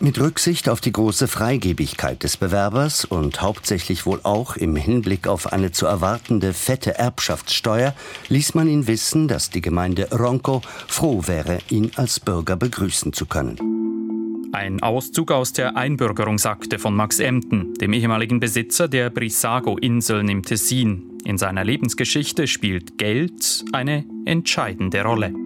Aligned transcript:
Mit 0.00 0.20
Rücksicht 0.20 0.68
auf 0.68 0.80
die 0.80 0.90
große 0.90 1.28
Freigebigkeit 1.28 2.24
des 2.24 2.36
Bewerbers 2.36 3.04
und 3.04 3.40
hauptsächlich 3.42 4.06
wohl 4.06 4.20
auch 4.24 4.56
im 4.56 4.74
Hinblick 4.74 5.28
auf 5.28 5.52
eine 5.52 5.70
zu 5.70 5.86
erwartende 5.86 6.52
fette 6.52 6.98
Erbschaftssteuer 6.98 7.94
ließ 8.28 8.54
man 8.54 8.68
ihn 8.68 8.88
wissen, 8.88 9.28
dass 9.28 9.50
die 9.50 9.60
Gemeinde 9.60 10.08
Ronco 10.10 10.62
froh 10.88 11.22
wäre, 11.26 11.58
ihn 11.70 11.92
als 11.94 12.18
Bürger 12.18 12.56
begrüßen 12.56 13.12
zu 13.12 13.26
können. 13.26 14.50
Ein 14.52 14.82
Auszug 14.82 15.30
aus 15.30 15.52
der 15.52 15.76
Einbürgerungsakte 15.76 16.78
von 16.78 16.94
Max 16.94 17.20
Emden, 17.20 17.74
dem 17.74 17.92
ehemaligen 17.92 18.40
Besitzer 18.40 18.88
der 18.88 19.10
Brissago-Inseln 19.10 20.28
im 20.28 20.42
Tessin. 20.42 21.18
In 21.24 21.38
seiner 21.38 21.64
Lebensgeschichte 21.64 22.46
spielt 22.46 22.98
Geld 22.98 23.64
eine 23.72 24.04
entscheidende 24.26 25.02
Rolle. 25.02 25.43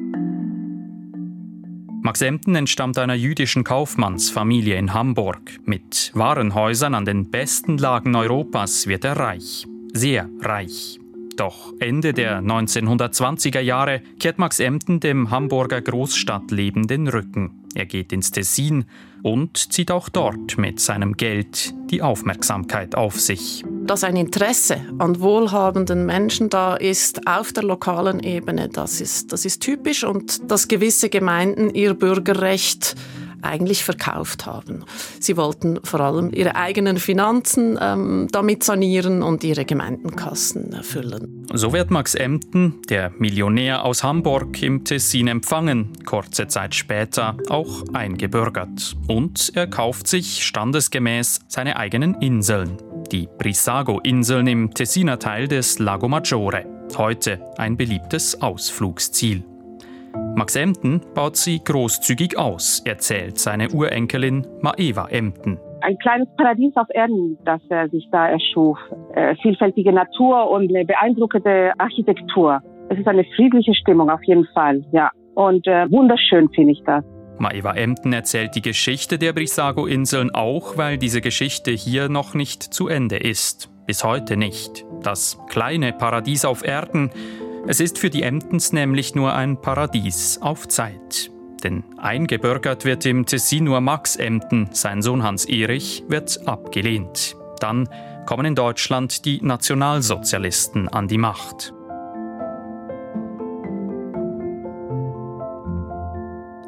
Max 2.00 2.22
Emden 2.22 2.54
entstammt 2.54 2.96
einer 2.96 3.14
jüdischen 3.14 3.64
Kaufmannsfamilie 3.64 4.76
in 4.76 4.94
Hamburg. 4.94 5.58
Mit 5.64 6.12
Warenhäusern 6.14 6.94
an 6.94 7.04
den 7.04 7.30
besten 7.30 7.76
Lagen 7.76 8.14
Europas 8.14 8.86
wird 8.86 9.04
er 9.04 9.16
reich. 9.16 9.66
Sehr 9.92 10.28
reich. 10.40 11.00
Doch 11.36 11.72
Ende 11.80 12.12
der 12.12 12.40
1920er 12.40 13.60
Jahre 13.60 14.02
kehrt 14.18 14.38
Max 14.38 14.60
Emden 14.60 15.00
dem 15.00 15.30
Hamburger 15.30 15.80
Großstadtleben 15.80 16.86
den 16.86 17.08
Rücken. 17.08 17.57
Er 17.74 17.86
geht 17.86 18.12
ins 18.12 18.30
Tessin 18.30 18.84
und 19.22 19.72
zieht 19.72 19.90
auch 19.90 20.08
dort 20.08 20.58
mit 20.58 20.80
seinem 20.80 21.16
Geld 21.16 21.74
die 21.90 22.02
Aufmerksamkeit 22.02 22.94
auf 22.94 23.20
sich. 23.20 23.64
Dass 23.84 24.04
ein 24.04 24.16
Interesse 24.16 24.80
an 24.98 25.20
wohlhabenden 25.20 26.06
Menschen 26.06 26.50
da 26.50 26.76
ist 26.76 27.26
auf 27.26 27.52
der 27.52 27.64
lokalen 27.64 28.20
Ebene, 28.20 28.68
das 28.68 29.00
ist, 29.00 29.32
das 29.32 29.44
ist 29.44 29.60
typisch 29.62 30.04
und 30.04 30.50
dass 30.50 30.68
gewisse 30.68 31.08
Gemeinden 31.08 31.70
ihr 31.70 31.94
Bürgerrecht 31.94 32.94
eigentlich 33.42 33.84
verkauft 33.84 34.46
haben. 34.46 34.84
Sie 35.20 35.36
wollten 35.36 35.80
vor 35.84 36.00
allem 36.00 36.30
ihre 36.32 36.56
eigenen 36.56 36.98
Finanzen 36.98 37.78
ähm, 37.80 38.28
damit 38.30 38.64
sanieren 38.64 39.22
und 39.22 39.44
ihre 39.44 39.64
Gemeindenkassen 39.64 40.72
erfüllen. 40.72 41.46
So 41.52 41.72
wird 41.72 41.90
Max 41.90 42.14
Emden, 42.14 42.82
der 42.88 43.10
Millionär 43.18 43.84
aus 43.84 44.02
Hamburg, 44.02 44.62
im 44.62 44.84
Tessin 44.84 45.28
empfangen, 45.28 45.92
kurze 46.04 46.46
Zeit 46.48 46.74
später 46.74 47.36
auch 47.48 47.84
eingebürgert. 47.92 48.96
Und 49.06 49.52
er 49.54 49.66
kauft 49.66 50.06
sich 50.06 50.44
standesgemäß 50.44 51.40
seine 51.48 51.76
eigenen 51.76 52.14
Inseln. 52.20 52.76
Die 53.12 53.28
Brissago-Inseln 53.38 54.46
im 54.46 54.74
Tessiner 54.74 55.18
Teil 55.18 55.48
des 55.48 55.78
Lago 55.78 56.08
Maggiore. 56.08 56.66
Heute 56.96 57.40
ein 57.56 57.76
beliebtes 57.76 58.40
Ausflugsziel. 58.40 59.44
Max 60.38 60.54
Emden 60.54 61.00
baut 61.16 61.36
sie 61.36 61.58
großzügig 61.64 62.38
aus, 62.38 62.80
erzählt 62.86 63.38
seine 63.38 63.70
Urenkelin 63.70 64.46
Maeva 64.60 65.08
Emden. 65.08 65.58
Ein 65.80 65.98
kleines 65.98 66.28
Paradies 66.36 66.76
auf 66.76 66.86
Erden, 66.94 67.36
das 67.44 67.60
er 67.70 67.88
sich 67.88 68.08
da 68.12 68.28
erschuf. 68.28 68.78
Äh, 69.16 69.34
vielfältige 69.42 69.92
Natur 69.92 70.48
und 70.48 70.70
eine 70.70 70.84
beeindruckende 70.84 71.72
Architektur. 71.78 72.62
Es 72.88 73.00
ist 73.00 73.08
eine 73.08 73.24
friedliche 73.34 73.74
Stimmung 73.74 74.10
auf 74.10 74.22
jeden 74.22 74.46
Fall, 74.54 74.84
ja. 74.92 75.10
Und 75.34 75.66
äh, 75.66 75.90
wunderschön 75.90 76.48
finde 76.50 76.70
ich 76.70 76.82
das. 76.86 77.04
Maeva 77.38 77.72
Emden 77.72 78.12
erzählt 78.12 78.54
die 78.54 78.62
Geschichte 78.62 79.18
der 79.18 79.32
Brissago-Inseln 79.32 80.32
auch, 80.32 80.76
weil 80.76 80.98
diese 80.98 81.20
Geschichte 81.20 81.72
hier 81.72 82.08
noch 82.08 82.34
nicht 82.34 82.62
zu 82.62 82.86
Ende 82.86 83.16
ist. 83.16 83.72
Bis 83.88 84.04
heute 84.04 84.36
nicht. 84.36 84.84
Das 85.02 85.36
kleine 85.48 85.92
Paradies 85.92 86.44
auf 86.44 86.64
Erden 86.64 87.10
es 87.68 87.80
ist 87.80 87.98
für 87.98 88.08
die 88.08 88.22
Emdens 88.22 88.72
nämlich 88.72 89.14
nur 89.14 89.34
ein 89.34 89.60
Paradies 89.60 90.38
auf 90.40 90.68
Zeit. 90.68 91.30
Denn 91.62 91.84
eingebürgert 91.98 92.86
wird 92.86 93.04
im 93.04 93.26
Tessin 93.26 93.64
nur 93.64 93.82
Max 93.82 94.16
Emden, 94.16 94.70
sein 94.72 95.02
Sohn 95.02 95.22
Hans 95.22 95.44
Erich 95.44 96.02
wird 96.08 96.48
abgelehnt. 96.48 97.36
Dann 97.60 97.86
kommen 98.24 98.46
in 98.46 98.54
Deutschland 98.54 99.26
die 99.26 99.42
Nationalsozialisten 99.42 100.88
an 100.88 101.08
die 101.08 101.18
Macht. 101.18 101.74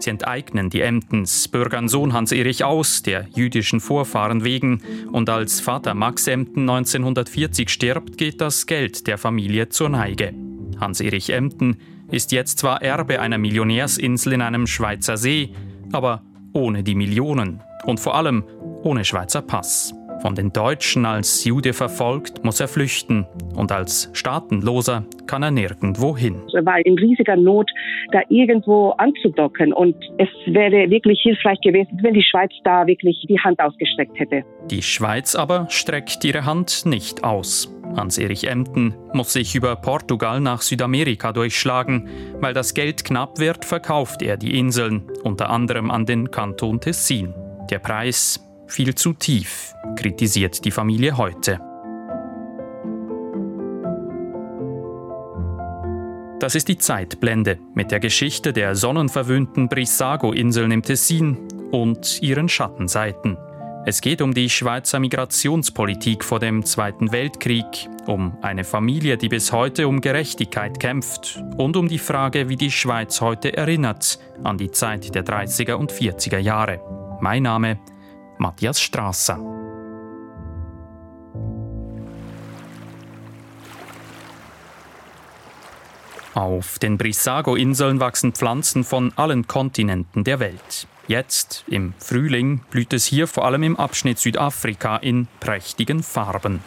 Sie 0.00 0.10
enteignen 0.10 0.68
die 0.68 0.82
Emdens, 0.82 1.48
bürgern 1.48 1.88
Sohn 1.88 2.12
Hans 2.12 2.32
Erich 2.32 2.62
aus, 2.62 3.02
der 3.02 3.26
jüdischen 3.34 3.80
Vorfahren 3.80 4.44
wegen, 4.44 4.82
und 5.12 5.30
als 5.30 5.60
Vater 5.60 5.94
Max 5.94 6.26
Emden 6.26 6.68
1940 6.68 7.70
stirbt, 7.70 8.18
geht 8.18 8.42
das 8.42 8.66
Geld 8.66 9.06
der 9.06 9.16
Familie 9.16 9.70
zur 9.70 9.88
Neige. 9.88 10.49
Hans-Erich 10.80 11.30
Emden, 11.30 11.76
ist 12.10 12.32
jetzt 12.32 12.58
zwar 12.58 12.82
Erbe 12.82 13.20
einer 13.20 13.38
Millionärsinsel 13.38 14.32
in 14.32 14.42
einem 14.42 14.66
Schweizer 14.66 15.16
See, 15.16 15.50
aber 15.92 16.22
ohne 16.52 16.82
die 16.82 16.94
Millionen 16.94 17.62
und 17.84 18.00
vor 18.00 18.16
allem 18.16 18.44
ohne 18.82 19.04
Schweizer 19.04 19.42
Pass. 19.42 19.94
Von 20.20 20.34
den 20.34 20.52
Deutschen 20.52 21.06
als 21.06 21.44
Jude 21.44 21.72
verfolgt, 21.72 22.44
muss 22.44 22.60
er 22.60 22.68
flüchten 22.68 23.26
und 23.56 23.72
als 23.72 24.10
Staatenloser 24.12 25.04
kann 25.26 25.42
er 25.42 25.50
nirgendwo 25.50 26.14
hin. 26.14 26.42
Er 26.52 26.66
war 26.66 26.84
in 26.84 26.98
riesiger 26.98 27.36
Not, 27.36 27.70
da 28.12 28.20
irgendwo 28.28 28.90
anzudocken 28.90 29.72
und 29.72 29.96
es 30.18 30.28
wäre 30.46 30.90
wirklich 30.90 31.20
hilfreich 31.22 31.58
gewesen, 31.62 31.98
wenn 32.02 32.12
die 32.12 32.22
Schweiz 32.22 32.52
da 32.64 32.86
wirklich 32.86 33.24
die 33.28 33.38
Hand 33.38 33.60
ausgestreckt 33.60 34.18
hätte. 34.18 34.44
Die 34.70 34.82
Schweiz 34.82 35.34
aber 35.34 35.66
streckt 35.70 36.22
ihre 36.24 36.44
Hand 36.44 36.84
nicht 36.84 37.24
aus. 37.24 37.74
Hans-Erich 37.96 38.46
Emden 38.46 38.94
muss 39.12 39.32
sich 39.32 39.54
über 39.54 39.74
Portugal 39.76 40.40
nach 40.40 40.62
Südamerika 40.62 41.32
durchschlagen. 41.32 42.08
Weil 42.40 42.54
das 42.54 42.74
Geld 42.74 43.04
knapp 43.04 43.40
wird, 43.40 43.64
verkauft 43.64 44.22
er 44.22 44.36
die 44.36 44.58
Inseln, 44.58 45.10
unter 45.24 45.50
anderem 45.50 45.90
an 45.90 46.06
den 46.06 46.30
Kanton 46.30 46.80
Tessin. 46.80 47.34
Der 47.68 47.80
Preis 47.80 48.49
viel 48.70 48.94
zu 48.94 49.12
tief, 49.12 49.74
kritisiert 49.96 50.64
die 50.64 50.70
Familie 50.70 51.16
heute. 51.16 51.60
Das 56.40 56.54
ist 56.54 56.68
die 56.68 56.78
Zeitblende 56.78 57.58
mit 57.74 57.90
der 57.90 58.00
Geschichte 58.00 58.54
der 58.54 58.74
sonnenverwöhnten 58.74 59.68
Brissago-Inseln 59.68 60.70
im 60.70 60.82
Tessin 60.82 61.36
und 61.70 62.22
ihren 62.22 62.48
Schattenseiten. 62.48 63.36
Es 63.84 64.00
geht 64.00 64.22
um 64.22 64.34
die 64.34 64.48
Schweizer 64.48 65.00
Migrationspolitik 65.00 66.24
vor 66.24 66.38
dem 66.38 66.64
Zweiten 66.64 67.12
Weltkrieg, 67.12 67.88
um 68.06 68.36
eine 68.42 68.64
Familie, 68.64 69.16
die 69.16 69.28
bis 69.28 69.52
heute 69.52 69.88
um 69.88 70.00
Gerechtigkeit 70.00 70.80
kämpft 70.80 71.42
und 71.56 71.76
um 71.76 71.88
die 71.88 71.98
Frage, 71.98 72.48
wie 72.48 72.56
die 72.56 72.70
Schweiz 72.70 73.20
heute 73.20 73.56
erinnert 73.56 74.18
an 74.42 74.58
die 74.58 74.70
Zeit 74.70 75.14
der 75.14 75.24
30er 75.24 75.74
und 75.74 75.92
40er 75.92 76.38
Jahre. 76.38 76.80
Mein 77.20 77.42
Name 77.42 77.78
Matthias 78.40 78.80
Strasser. 78.80 79.38
Auf 86.32 86.78
den 86.78 86.96
Brissago-Inseln 86.96 88.00
wachsen 88.00 88.32
Pflanzen 88.32 88.82
von 88.82 89.12
allen 89.16 89.46
Kontinenten 89.46 90.24
der 90.24 90.40
Welt. 90.40 90.88
Jetzt, 91.06 91.64
im 91.66 91.92
Frühling, 91.98 92.62
blüht 92.70 92.94
es 92.94 93.04
hier 93.04 93.26
vor 93.26 93.44
allem 93.44 93.62
im 93.62 93.76
Abschnitt 93.76 94.18
Südafrika 94.18 94.96
in 94.96 95.28
prächtigen 95.40 96.02
Farben. 96.02 96.60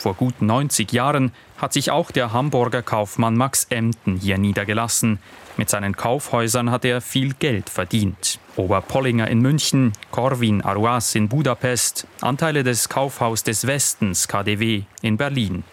Vor 0.00 0.14
gut 0.14 0.40
90 0.40 0.92
Jahren 0.92 1.30
hat 1.58 1.74
sich 1.74 1.90
auch 1.90 2.10
der 2.10 2.32
Hamburger 2.32 2.80
Kaufmann 2.80 3.36
Max 3.36 3.66
Emden 3.68 4.16
hier 4.16 4.38
niedergelassen. 4.38 5.18
Mit 5.58 5.68
seinen 5.68 5.94
Kaufhäusern 5.94 6.70
hat 6.70 6.86
er 6.86 7.02
viel 7.02 7.34
Geld 7.34 7.68
verdient. 7.68 8.38
Oberpollinger 8.56 9.28
in 9.28 9.42
München, 9.42 9.92
Corvin 10.10 10.62
Aruas 10.62 11.14
in 11.14 11.28
Budapest, 11.28 12.06
Anteile 12.22 12.64
des 12.64 12.88
Kaufhaus 12.88 13.42
des 13.42 13.66
Westens 13.66 14.26
KDW 14.26 14.84
in 15.02 15.18
Berlin. 15.18 15.64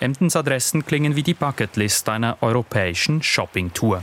Emdens 0.00 0.34
Adressen 0.34 0.84
klingen 0.84 1.14
wie 1.14 1.22
die 1.22 1.34
Bucketlist 1.34 2.08
einer 2.08 2.38
europäischen 2.40 3.22
Shoppingtour. 3.22 4.02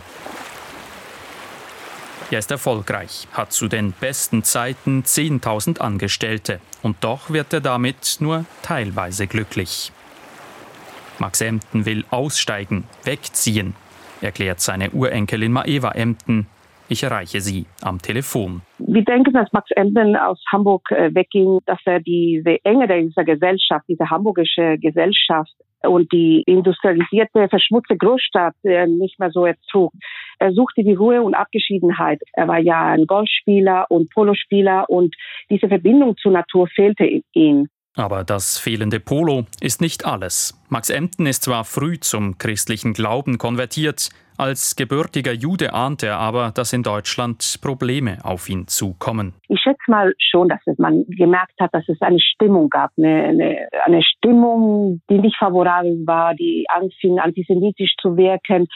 Er 2.31 2.39
ist 2.39 2.51
erfolgreich, 2.51 3.27
hat 3.33 3.51
zu 3.51 3.67
den 3.67 3.91
besten 3.91 4.43
Zeiten 4.43 5.03
10.000 5.03 5.79
Angestellte 5.79 6.59
und 6.81 7.03
doch 7.03 7.29
wird 7.29 7.53
er 7.53 7.61
damit 7.61 8.17
nur 8.19 8.45
teilweise 8.61 9.27
glücklich. 9.27 9.91
Max 11.19 11.41
Emden 11.41 11.85
will 11.85 12.05
aussteigen, 12.09 12.85
wegziehen, 13.03 13.75
erklärt 14.21 14.61
seine 14.61 14.89
Urenkelin 14.91 15.51
Maeva 15.51 15.91
Emden. 15.91 16.47
Ich 16.89 17.03
erreiche 17.03 17.39
sie 17.39 17.65
am 17.81 18.01
Telefon. 18.01 18.61
Wir 18.77 19.03
denken, 19.03 19.33
dass 19.33 19.51
Max 19.53 19.69
Emden 19.71 20.15
aus 20.15 20.41
Hamburg 20.51 20.91
äh, 20.91 21.13
wegging, 21.13 21.59
dass 21.65 21.79
er 21.85 21.99
diese 21.99 22.57
Enge 22.63 22.87
dieser 22.87 23.23
Gesellschaft, 23.23 23.85
diese 23.87 24.09
hamburgische 24.09 24.77
Gesellschaft 24.79 25.53
und 25.81 26.11
die 26.11 26.43
industrialisierte, 26.45 27.47
verschmutzte 27.49 27.97
Großstadt 27.97 28.55
äh, 28.63 28.87
nicht 28.87 29.19
mehr 29.19 29.31
so 29.31 29.45
ertrug. 29.45 29.93
Er 30.39 30.51
suchte 30.53 30.83
die 30.83 30.93
Ruhe 30.93 31.21
und 31.21 31.33
Abgeschiedenheit. 31.33 32.21
Er 32.33 32.47
war 32.47 32.59
ja 32.59 32.91
ein 32.91 33.05
Golfspieler 33.05 33.85
und 33.89 34.09
Polospieler 34.13 34.89
und 34.89 35.15
diese 35.49 35.67
Verbindung 35.67 36.17
zur 36.17 36.31
Natur 36.31 36.67
fehlte 36.67 37.05
ihm. 37.33 37.67
Aber 37.95 38.23
das 38.23 38.57
fehlende 38.57 38.99
Polo 38.99 39.45
ist 39.61 39.79
nicht 39.79 40.05
alles. 40.05 40.59
Max 40.69 40.89
Emden 40.89 41.27
ist 41.27 41.43
zwar 41.43 41.63
früh 41.63 41.99
zum 41.99 42.39
christlichen 42.39 42.93
Glauben 42.93 43.37
konvertiert, 43.37 44.09
Als 44.37 44.75
gebürtiger 44.75 45.31
Jude 45.31 45.73
ahnt 45.73 46.01
er 46.01 46.17
aber, 46.17 46.51
dass 46.51 46.73
in 46.73 46.81
Deutschland 46.81 47.59
Probleme 47.61 48.17
auf 48.23 48.49
ihn 48.49 48.67
zukommen. 48.67 49.33
Ich 49.47 49.59
schätze 49.61 49.83
mal 49.87 50.13
schon, 50.17 50.49
dass 50.49 50.59
man 50.77 51.05
gemerkt 51.07 51.53
hat, 51.59 51.69
dass 51.73 51.87
es 51.87 52.01
eine 52.01 52.19
Stimmung 52.19 52.69
gab, 52.69 52.89
eine, 52.97 53.23
eine, 53.25 53.67
eine 53.85 54.01
Stimmung, 54.01 55.01
die 55.09 55.19
nicht 55.19 55.37
favorabel 55.37 56.01
war, 56.05 56.33
die 56.33 56.65
anfing 56.69 57.19
antisemitisch 57.19 57.93
zu 58.01 58.17
wirken. 58.17 58.67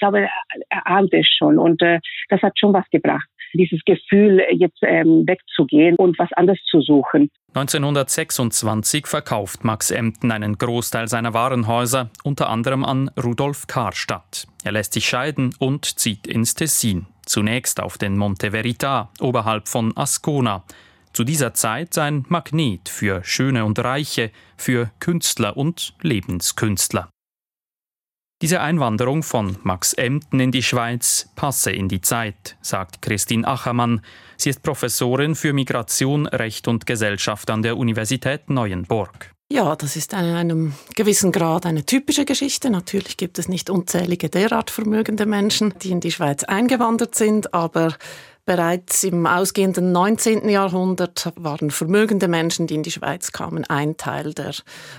Ich 0.00 0.08
glaube, 0.08 0.28
er 0.70 0.86
ahnt 0.86 1.12
es 1.12 1.28
schon 1.28 1.58
und 1.58 1.82
äh, 1.82 2.00
das 2.30 2.40
hat 2.40 2.58
schon 2.58 2.72
was 2.72 2.88
gebracht 2.90 3.28
dieses 3.54 3.80
Gefühl, 3.84 4.42
jetzt 4.52 4.78
ähm, 4.82 5.24
wegzugehen 5.26 5.96
und 5.96 6.18
was 6.18 6.32
anderes 6.34 6.60
zu 6.70 6.80
suchen. 6.80 7.30
1926 7.54 9.06
verkauft 9.06 9.64
Max 9.64 9.90
Emden 9.90 10.30
einen 10.30 10.56
Großteil 10.56 11.08
seiner 11.08 11.34
Warenhäuser, 11.34 12.10
unter 12.22 12.48
anderem 12.48 12.84
an 12.84 13.10
Rudolf 13.22 13.66
Karstadt. 13.66 14.46
Er 14.64 14.72
lässt 14.72 14.92
sich 14.92 15.06
scheiden 15.06 15.54
und 15.58 15.84
zieht 15.84 16.26
ins 16.26 16.54
Tessin, 16.54 17.06
zunächst 17.26 17.80
auf 17.80 17.98
den 17.98 18.16
Monte 18.16 18.52
Verita, 18.52 19.10
oberhalb 19.20 19.66
von 19.66 19.96
Ascona. 19.96 20.62
Zu 21.12 21.24
dieser 21.24 21.54
Zeit 21.54 21.98
ein 21.98 22.24
Magnet 22.28 22.88
für 22.88 23.24
Schöne 23.24 23.64
und 23.64 23.80
Reiche, 23.80 24.30
für 24.56 24.92
Künstler 25.00 25.56
und 25.56 25.94
Lebenskünstler. 26.02 27.10
Diese 28.42 28.62
Einwanderung 28.62 29.22
von 29.22 29.58
Max 29.64 29.92
Emden 29.92 30.40
in 30.40 30.50
die 30.50 30.62
Schweiz 30.62 31.28
passe 31.36 31.72
in 31.72 31.88
die 31.88 32.00
Zeit, 32.00 32.56
sagt 32.62 33.02
Christine 33.02 33.46
Achermann. 33.46 34.00
Sie 34.38 34.48
ist 34.48 34.62
Professorin 34.62 35.34
für 35.34 35.52
Migration, 35.52 36.26
Recht 36.26 36.66
und 36.66 36.86
Gesellschaft 36.86 37.50
an 37.50 37.60
der 37.60 37.76
Universität 37.76 38.48
Neuenburg. 38.48 39.34
Ja, 39.52 39.76
das 39.76 39.96
ist 39.96 40.14
in 40.14 40.20
einem 40.20 40.72
gewissen 40.96 41.32
Grad 41.32 41.66
eine 41.66 41.84
typische 41.84 42.24
Geschichte. 42.24 42.70
Natürlich 42.70 43.18
gibt 43.18 43.38
es 43.38 43.48
nicht 43.48 43.68
unzählige 43.68 44.30
derart 44.30 44.70
vermögende 44.70 45.26
Menschen, 45.26 45.74
die 45.82 45.90
in 45.90 46.00
die 46.00 46.12
Schweiz 46.12 46.44
eingewandert 46.44 47.16
sind, 47.16 47.52
aber 47.52 47.94
Bereits 48.50 49.04
im 49.04 49.28
ausgehenden 49.28 49.92
19. 49.92 50.48
Jahrhundert 50.48 51.32
waren 51.36 51.70
vermögende 51.70 52.26
Menschen, 52.26 52.66
die 52.66 52.74
in 52.74 52.82
die 52.82 52.90
Schweiz 52.90 53.30
kamen, 53.30 53.64
ein 53.66 53.96
Teil 53.96 54.34
der 54.34 54.52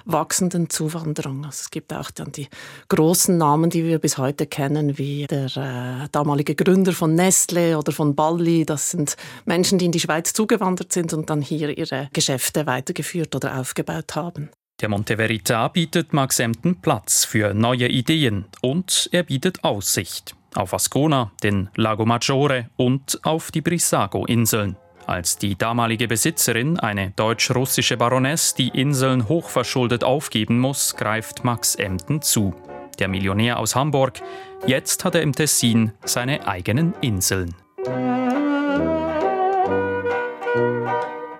wachsenden 0.05 0.69
Zuwanderung. 0.69 1.43
Also 1.43 1.63
es 1.63 1.69
gibt 1.69 1.91
auch 1.91 2.11
dann 2.11 2.31
die 2.31 2.47
großen 2.87 3.37
Namen, 3.37 3.69
die 3.69 3.83
wir 3.83 3.99
bis 3.99 4.17
heute 4.17 4.47
kennen, 4.47 4.97
wie 4.97 5.27
der 5.27 5.47
äh, 5.57 6.07
damalige 6.13 6.55
Gründer 6.55 6.93
von 6.93 7.13
Nestle 7.13 7.77
oder 7.77 7.91
von 7.91 8.15
Balli. 8.15 8.65
Das 8.65 8.91
sind 8.91 9.17
Menschen, 9.43 9.79
die 9.79 9.85
in 9.87 9.91
die 9.91 9.99
Schweiz 9.99 10.31
zugewandert 10.31 10.93
sind 10.93 11.11
und 11.11 11.29
dann 11.29 11.41
hier 11.41 11.77
ihre 11.77 12.07
Geschäfte 12.13 12.65
weitergeführt 12.67 13.35
oder 13.35 13.59
aufgebaut 13.59 14.15
haben. 14.15 14.49
Der 14.79 14.87
Monte 14.87 15.17
Verita 15.17 15.67
bietet 15.67 16.13
Max 16.13 16.39
Emden 16.39 16.79
Platz 16.79 17.25
für 17.25 17.53
neue 17.53 17.89
Ideen 17.89 18.45
und 18.61 19.09
er 19.11 19.23
bietet 19.23 19.65
Aussicht 19.65 20.37
auf 20.55 20.73
Ascona, 20.73 21.31
den 21.43 21.69
Lago 21.75 22.05
Maggiore 22.05 22.69
und 22.77 23.19
auf 23.23 23.51
die 23.51 23.61
Brissago-Inseln. 23.61 24.75
Als 25.07 25.37
die 25.37 25.57
damalige 25.57 26.07
Besitzerin, 26.07 26.79
eine 26.79 27.11
deutsch-russische 27.11 27.97
Baroness, 27.97 28.53
die 28.53 28.69
Inseln 28.69 29.27
hochverschuldet 29.27 30.03
aufgeben 30.03 30.59
muss, 30.59 30.95
greift 30.95 31.43
Max 31.43 31.75
Emden 31.75 32.21
zu. 32.21 32.53
Der 32.99 33.07
Millionär 33.07 33.59
aus 33.59 33.75
Hamburg, 33.75 34.21
jetzt 34.67 35.03
hat 35.03 35.15
er 35.15 35.21
im 35.21 35.33
Tessin 35.33 35.91
seine 36.05 36.47
eigenen 36.47 36.93
Inseln. 37.01 37.55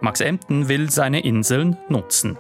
Max 0.02 0.20
Emden 0.20 0.68
will 0.68 0.90
seine 0.90 1.20
Inseln 1.20 1.78
nutzen. 1.88 2.38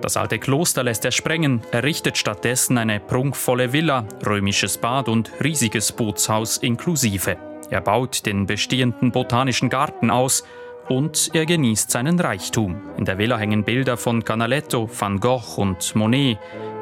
Das 0.00 0.16
alte 0.16 0.38
Kloster 0.38 0.82
lässt 0.82 1.04
er 1.04 1.12
sprengen, 1.12 1.62
errichtet 1.72 2.18
stattdessen 2.18 2.78
eine 2.78 3.00
prunkvolle 3.00 3.72
Villa, 3.72 4.06
römisches 4.26 4.78
Bad 4.78 5.08
und 5.08 5.30
riesiges 5.42 5.92
Bootshaus 5.92 6.58
inklusive. 6.58 7.36
Er 7.70 7.80
baut 7.80 8.26
den 8.26 8.46
bestehenden 8.46 9.10
botanischen 9.10 9.70
Garten 9.70 10.10
aus 10.10 10.44
und 10.88 11.30
er 11.32 11.46
genießt 11.46 11.90
seinen 11.90 12.20
Reichtum. 12.20 12.82
In 12.96 13.04
der 13.04 13.18
Villa 13.18 13.38
hängen 13.38 13.64
Bilder 13.64 13.96
von 13.96 14.24
Canaletto, 14.24 14.88
Van 14.98 15.20
Gogh 15.20 15.56
und 15.56 15.94
Monet. 15.94 16.38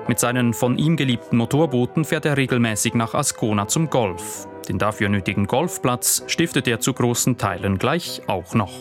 Mit 0.08 0.18
seinen 0.18 0.52
von 0.52 0.78
ihm 0.78 0.96
geliebten 0.96 1.36
Motorbooten 1.36 2.04
fährt 2.04 2.26
er 2.26 2.36
regelmäßig 2.36 2.94
nach 2.94 3.14
Ascona 3.14 3.68
zum 3.68 3.88
Golf. 3.88 4.48
Den 4.68 4.78
dafür 4.78 5.08
nötigen 5.08 5.46
Golfplatz 5.46 6.24
stiftet 6.26 6.66
er 6.66 6.80
zu 6.80 6.92
großen 6.92 7.38
Teilen 7.38 7.78
gleich 7.78 8.22
auch 8.26 8.54
noch. 8.54 8.72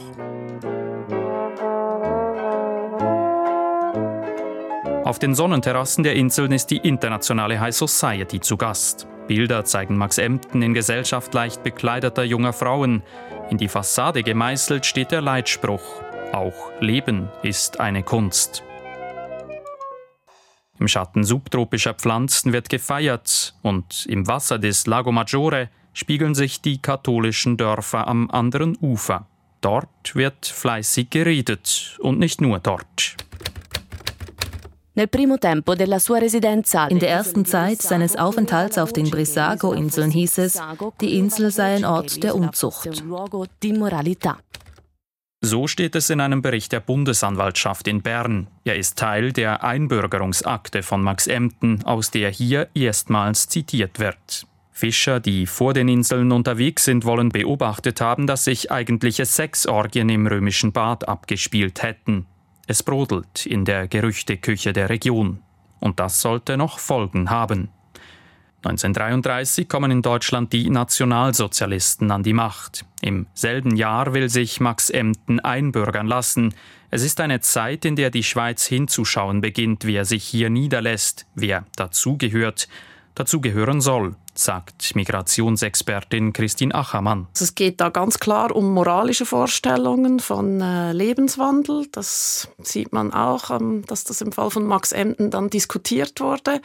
Auf 5.12 5.19
den 5.19 5.36
Sonnenterrassen 5.36 6.06
der 6.06 6.16
Inseln 6.16 6.54
ist 6.54 6.68
die 6.68 6.78
internationale 6.78 7.60
High 7.60 7.75
Society 7.75 8.40
zu 8.40 8.56
Gast. 8.56 9.08
Bilder 9.28 9.66
zeigen 9.66 9.98
Max 9.98 10.18
Emden 10.18 10.62
in 10.62 10.74
Gesellschaft 10.74 11.34
leicht 11.34 11.63
bekleideter 11.63 12.24
junger 12.24 12.54
Frauen. 12.54 13.04
In 13.50 13.58
die 13.58 13.68
Fassade 13.68 14.24
gemeißelt 14.24 14.86
steht 14.86 15.12
der 15.12 15.19
Leitspruch: 15.19 15.81
Auch 16.31 16.72
Leben 16.80 17.28
ist 17.44 17.81
eine 17.81 18.04
Kunst. 18.04 18.63
Im 20.80 20.88
Schatten 20.88 21.25
subtropischer 21.25 21.94
Pflanzen 21.94 22.54
wird 22.54 22.69
gefeiert 22.69 23.54
und 23.63 24.06
im 24.06 24.28
Wasser 24.28 24.60
des 24.60 24.88
Lago 24.88 25.12
Maggiore 25.12 25.68
spiegeln 25.92 26.36
sich 26.36 26.62
die 26.62 26.81
katholischen 26.81 27.58
Dörfer 27.58 28.08
am 28.08 28.31
anderen 28.31 28.78
Ufer. 28.80 29.28
Dort 29.60 30.16
wird 30.16 30.46
fleißig 30.46 31.10
geredet 31.10 31.98
und 32.00 32.18
nicht 32.18 32.40
nur 32.40 32.60
dort. 32.60 33.18
In 34.93 35.07
der 36.99 37.09
ersten 37.09 37.45
Zeit 37.45 37.81
seines 37.81 38.17
Aufenthalts 38.17 38.77
auf 38.77 38.91
den 38.91 39.09
Brissago-Inseln 39.09 40.11
hieß 40.11 40.38
es, 40.39 40.59
die 40.99 41.17
Insel 41.17 41.49
sei 41.49 41.75
ein 41.75 41.85
Ort 41.85 42.21
der 42.23 42.35
Unzucht. 42.35 43.01
So 45.43 45.67
steht 45.67 45.95
es 45.95 46.09
in 46.09 46.19
einem 46.19 46.41
Bericht 46.41 46.73
der 46.73 46.81
Bundesanwaltschaft 46.81 47.88
in 47.88 48.01
Bern. 48.01 48.47
Er 48.65 48.75
ist 48.75 48.97
Teil 48.97 49.31
der 49.31 49.63
Einbürgerungsakte 49.63 50.83
von 50.83 51.01
Max 51.01 51.25
Emden, 51.25 51.83
aus 51.85 52.11
der 52.11 52.29
hier 52.29 52.67
erstmals 52.73 53.47
zitiert 53.47 53.97
wird. 53.97 54.45
Fischer, 54.71 55.19
die 55.19 55.47
vor 55.47 55.73
den 55.73 55.88
Inseln 55.88 56.31
unterwegs 56.31 56.83
sind, 56.83 57.05
wollen 57.05 57.29
beobachtet 57.29 58.01
haben, 58.01 58.27
dass 58.27 58.43
sich 58.43 58.71
eigentliche 58.71 59.25
Sexorgien 59.25 60.09
im 60.09 60.27
römischen 60.27 60.73
Bad 60.73 61.07
abgespielt 61.07 61.81
hätten. 61.81 62.25
Es 62.71 62.83
brodelt 62.83 63.45
in 63.45 63.65
der 63.65 63.89
Gerüchteküche 63.89 64.71
der 64.71 64.88
Region. 64.88 65.41
Und 65.81 66.00
das 66.00 66.21
sollte 66.21 66.56
noch 66.56 66.79
Folgen 66.79 67.29
haben. 67.29 67.68
1933 68.63 69.68
kommen 69.68 69.91
in 69.91 70.01
Deutschland 70.01 70.53
die 70.53 70.69
Nationalsozialisten 70.69 72.12
an 72.12 72.23
die 72.23 72.31
Macht. 72.31 72.85
Im 73.01 73.27
selben 73.33 73.75
Jahr 73.75 74.13
will 74.13 74.29
sich 74.29 74.62
Max 74.62 74.89
Emden 74.89 75.41
einbürgern 75.41 76.07
lassen. 76.07 76.55
Es 76.91 77.03
ist 77.03 77.19
eine 77.19 77.41
Zeit, 77.41 77.84
in 77.84 77.98
der 77.98 78.10
die 78.10 78.24
Schweiz 78.24 78.65
hinzuschauen 78.65 79.41
beginnt, 79.41 79.84
wer 79.84 80.05
sich 80.05 80.24
hier 80.24 80.50
niederlässt, 80.50 81.25
wer 81.36 81.65
dazugehört, 81.75 82.69
dazugehören 83.15 83.81
soll 83.81 84.15
sagt 84.41 84.95
Migrationsexpertin 84.95 86.33
Christine 86.33 86.74
Achermann. 86.74 87.27
Es 87.33 87.55
geht 87.55 87.79
da 87.79 87.89
ganz 87.89 88.19
klar 88.19 88.55
um 88.55 88.74
moralische 88.74 89.25
Vorstellungen 89.25 90.19
von 90.19 90.62
äh, 90.62 90.91
Lebenswandel. 90.93 91.88
Das 91.91 92.50
sieht 92.62 92.91
man 92.91 93.13
auch, 93.13 93.51
ähm, 93.51 93.86
dass 93.88 94.03
das 94.03 94.21
im 94.21 94.31
Fall 94.31 94.50
von 94.50 94.65
Max 94.65 94.91
Emden 94.91 95.31
dann 95.31 95.50
diskutiert 95.50 96.19
wurde. 96.19 96.62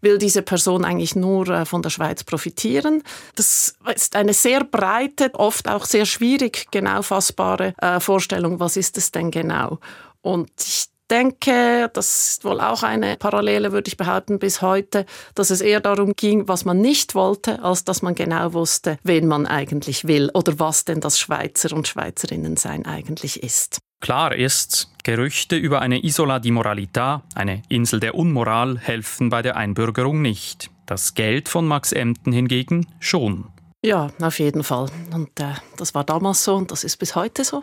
Will 0.00 0.18
diese 0.18 0.42
Person 0.42 0.84
eigentlich 0.84 1.16
nur 1.16 1.48
äh, 1.48 1.64
von 1.64 1.82
der 1.82 1.90
Schweiz 1.90 2.24
profitieren? 2.24 3.02
Das 3.34 3.76
ist 3.94 4.16
eine 4.16 4.32
sehr 4.32 4.64
breite, 4.64 5.34
oft 5.34 5.68
auch 5.68 5.84
sehr 5.84 6.06
schwierig 6.06 6.68
genau 6.70 7.02
fassbare 7.02 7.74
äh, 7.78 8.00
Vorstellung. 8.00 8.60
Was 8.60 8.76
ist 8.76 8.96
es 8.96 9.10
denn 9.10 9.30
genau? 9.30 9.78
Und 10.22 10.50
ich 10.58 10.88
denke, 11.10 11.90
das 11.92 12.30
ist 12.30 12.44
wohl 12.44 12.60
auch 12.60 12.82
eine 12.82 13.16
Parallele, 13.16 13.72
würde 13.72 13.88
ich 13.88 13.96
behaupten, 13.96 14.38
bis 14.38 14.62
heute, 14.62 15.06
dass 15.34 15.50
es 15.50 15.60
eher 15.60 15.80
darum 15.80 16.14
ging, 16.14 16.48
was 16.48 16.64
man 16.64 16.80
nicht 16.80 17.14
wollte, 17.14 17.62
als 17.62 17.84
dass 17.84 18.02
man 18.02 18.14
genau 18.14 18.52
wusste, 18.52 18.98
wen 19.02 19.26
man 19.26 19.46
eigentlich 19.46 20.06
will 20.06 20.30
oder 20.34 20.58
was 20.58 20.84
denn 20.84 21.00
das 21.00 21.18
Schweizer 21.18 21.74
und 21.74 21.88
Schweizerinnen 21.88 22.56
sein 22.56 22.86
eigentlich 22.86 23.42
ist. 23.42 23.78
Klar 24.00 24.34
ist, 24.34 24.90
Gerüchte 25.04 25.56
über 25.56 25.80
eine 25.80 26.04
Isola 26.04 26.38
di 26.38 26.50
Moralità, 26.50 27.22
eine 27.34 27.62
Insel 27.68 28.00
der 28.00 28.14
Unmoral, 28.14 28.78
helfen 28.78 29.30
bei 29.30 29.40
der 29.40 29.56
Einbürgerung 29.56 30.20
nicht. 30.20 30.70
Das 30.84 31.14
Geld 31.14 31.48
von 31.48 31.66
Max 31.66 31.92
Emden 31.92 32.32
hingegen 32.32 32.86
schon. 33.00 33.46
Ja, 33.84 34.10
auf 34.20 34.38
jeden 34.38 34.64
Fall. 34.64 34.88
Und 35.12 35.38
äh, 35.38 35.54
das 35.76 35.94
war 35.94 36.02
damals 36.02 36.42
so 36.42 36.56
und 36.56 36.72
das 36.72 36.82
ist 36.82 36.96
bis 36.96 37.14
heute 37.14 37.44
so. 37.44 37.62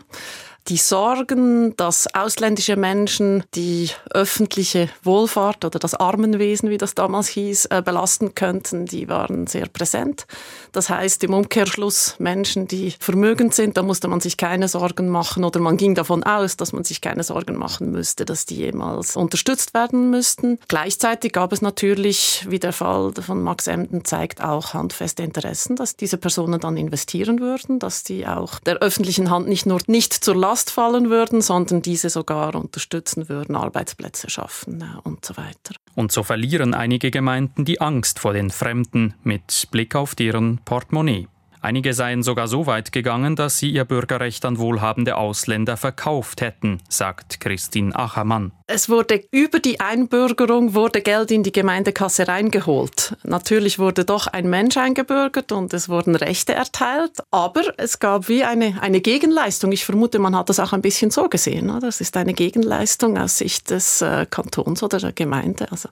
Die 0.67 0.77
Sorgen, 0.77 1.75
dass 1.75 2.07
ausländische 2.13 2.77
Menschen 2.77 3.43
die 3.53 3.89
öffentliche 4.11 4.89
Wohlfahrt 5.03 5.65
oder 5.65 5.77
das 5.77 5.93
Armenwesen, 5.93 6.69
wie 6.69 6.77
das 6.77 6.95
damals 6.95 7.27
hieß, 7.27 7.65
äh, 7.65 7.81
belasten 7.83 8.33
könnten, 8.33 8.85
die 8.85 9.09
waren 9.09 9.47
sehr 9.47 9.67
präsent. 9.67 10.25
Das 10.71 10.89
heißt 10.89 11.23
im 11.25 11.33
Umkehrschluss 11.33 12.15
Menschen, 12.19 12.67
die 12.67 12.93
vermögend 12.99 13.53
sind, 13.53 13.75
da 13.75 13.83
musste 13.83 14.07
man 14.07 14.21
sich 14.21 14.37
keine 14.37 14.69
Sorgen 14.69 15.09
machen 15.09 15.43
oder 15.43 15.59
man 15.59 15.75
ging 15.77 15.95
davon 15.95 16.23
aus, 16.23 16.55
dass 16.55 16.71
man 16.71 16.85
sich 16.85 17.01
keine 17.01 17.23
Sorgen 17.23 17.57
machen 17.57 17.91
müsste, 17.91 18.23
dass 18.23 18.45
die 18.45 18.55
jemals 18.55 19.17
unterstützt 19.17 19.73
werden 19.73 20.09
müssten. 20.09 20.59
Gleichzeitig 20.69 21.33
gab 21.33 21.51
es 21.51 21.61
natürlich, 21.61 22.45
wie 22.49 22.59
der 22.59 22.73
Fall 22.73 23.11
von 23.13 23.41
Max 23.41 23.67
Emden 23.67 24.05
zeigt, 24.05 24.41
auch 24.41 24.73
handfeste 24.73 25.23
Interessen, 25.23 25.75
dass 25.75 25.97
diese 25.97 26.17
Personen 26.17 26.59
dann 26.59 26.77
investieren 26.77 27.41
würden, 27.41 27.79
dass 27.79 28.03
die 28.03 28.25
auch 28.25 28.59
der 28.59 28.77
öffentlichen 28.77 29.29
Hand 29.29 29.47
nicht 29.49 29.65
nur 29.65 29.79
nicht 29.87 30.13
zur 30.13 30.35
Last 30.35 30.52
fallen 30.61 31.09
würden, 31.09 31.41
sondern 31.41 31.81
diese 31.81 32.09
sogar 32.09 32.55
unterstützen 32.55 33.29
würden, 33.29 33.55
Arbeitsplätze 33.55 34.29
schaffen 34.29 34.81
äh, 34.81 35.07
und 35.07 35.25
so 35.25 35.35
weiter. 35.37 35.75
Und 35.95 36.11
so 36.11 36.23
verlieren 36.23 36.73
einige 36.73 37.11
Gemeinden 37.11 37.65
die 37.65 37.81
Angst 37.81 38.19
vor 38.19 38.33
den 38.33 38.49
Fremden 38.49 39.13
mit 39.23 39.67
Blick 39.71 39.95
auf 39.95 40.15
deren 40.15 40.59
Portemonnaie. 40.65 41.27
Einige 41.63 41.93
seien 41.93 42.23
sogar 42.23 42.49
so 42.49 42.67
weit 42.67 42.91
gegangen, 42.91 43.37
dass 43.37 43.57
sie 43.57 43.69
ihr 43.69 43.85
Bürgerrecht 43.85 44.43
an 44.43 44.57
wohlhabende 44.57 45.15
Ausländer 45.15 45.77
verkauft 45.77 46.41
hätten, 46.41 46.81
sagt 46.89 47.39
Christine 47.39 47.95
Achermann. 47.95 48.51
Es 48.67 48.89
wurde 48.89 49.23
über 49.31 49.59
die 49.59 49.79
Einbürgerung 49.79 50.73
wurde 50.73 50.99
Geld 50.99 51.31
in 51.31 51.41
die 51.41 51.53
Gemeindekasse 51.53 52.27
reingeholt. 52.27 53.15
Natürlich 53.23 53.79
wurde 53.79 54.03
doch 54.03 54.27
ein 54.27 54.49
Mensch 54.49 54.75
eingebürgert 54.75 55.53
und 55.53 55.73
es 55.73 55.87
wurden 55.87 56.17
Rechte 56.17 56.53
erteilt, 56.53 57.19
aber 57.31 57.61
es 57.77 57.99
gab 57.99 58.27
wie 58.27 58.43
eine, 58.43 58.81
eine 58.81 58.99
Gegenleistung. 58.99 59.71
Ich 59.71 59.85
vermute, 59.85 60.19
man 60.19 60.35
hat 60.35 60.49
das 60.49 60.59
auch 60.59 60.73
ein 60.73 60.81
bisschen 60.81 61.11
so 61.11 61.29
gesehen. 61.29 61.69
Oder? 61.69 61.87
Es 61.87 62.01
ist 62.01 62.17
eine 62.17 62.33
Gegenleistung 62.33 63.17
aus 63.17 63.37
Sicht 63.37 63.69
des 63.69 64.01
äh, 64.01 64.25
Kantons 64.29 64.83
oder 64.83 64.99
der 64.99 65.13
Gemeinde, 65.13 65.71
also 65.71 65.87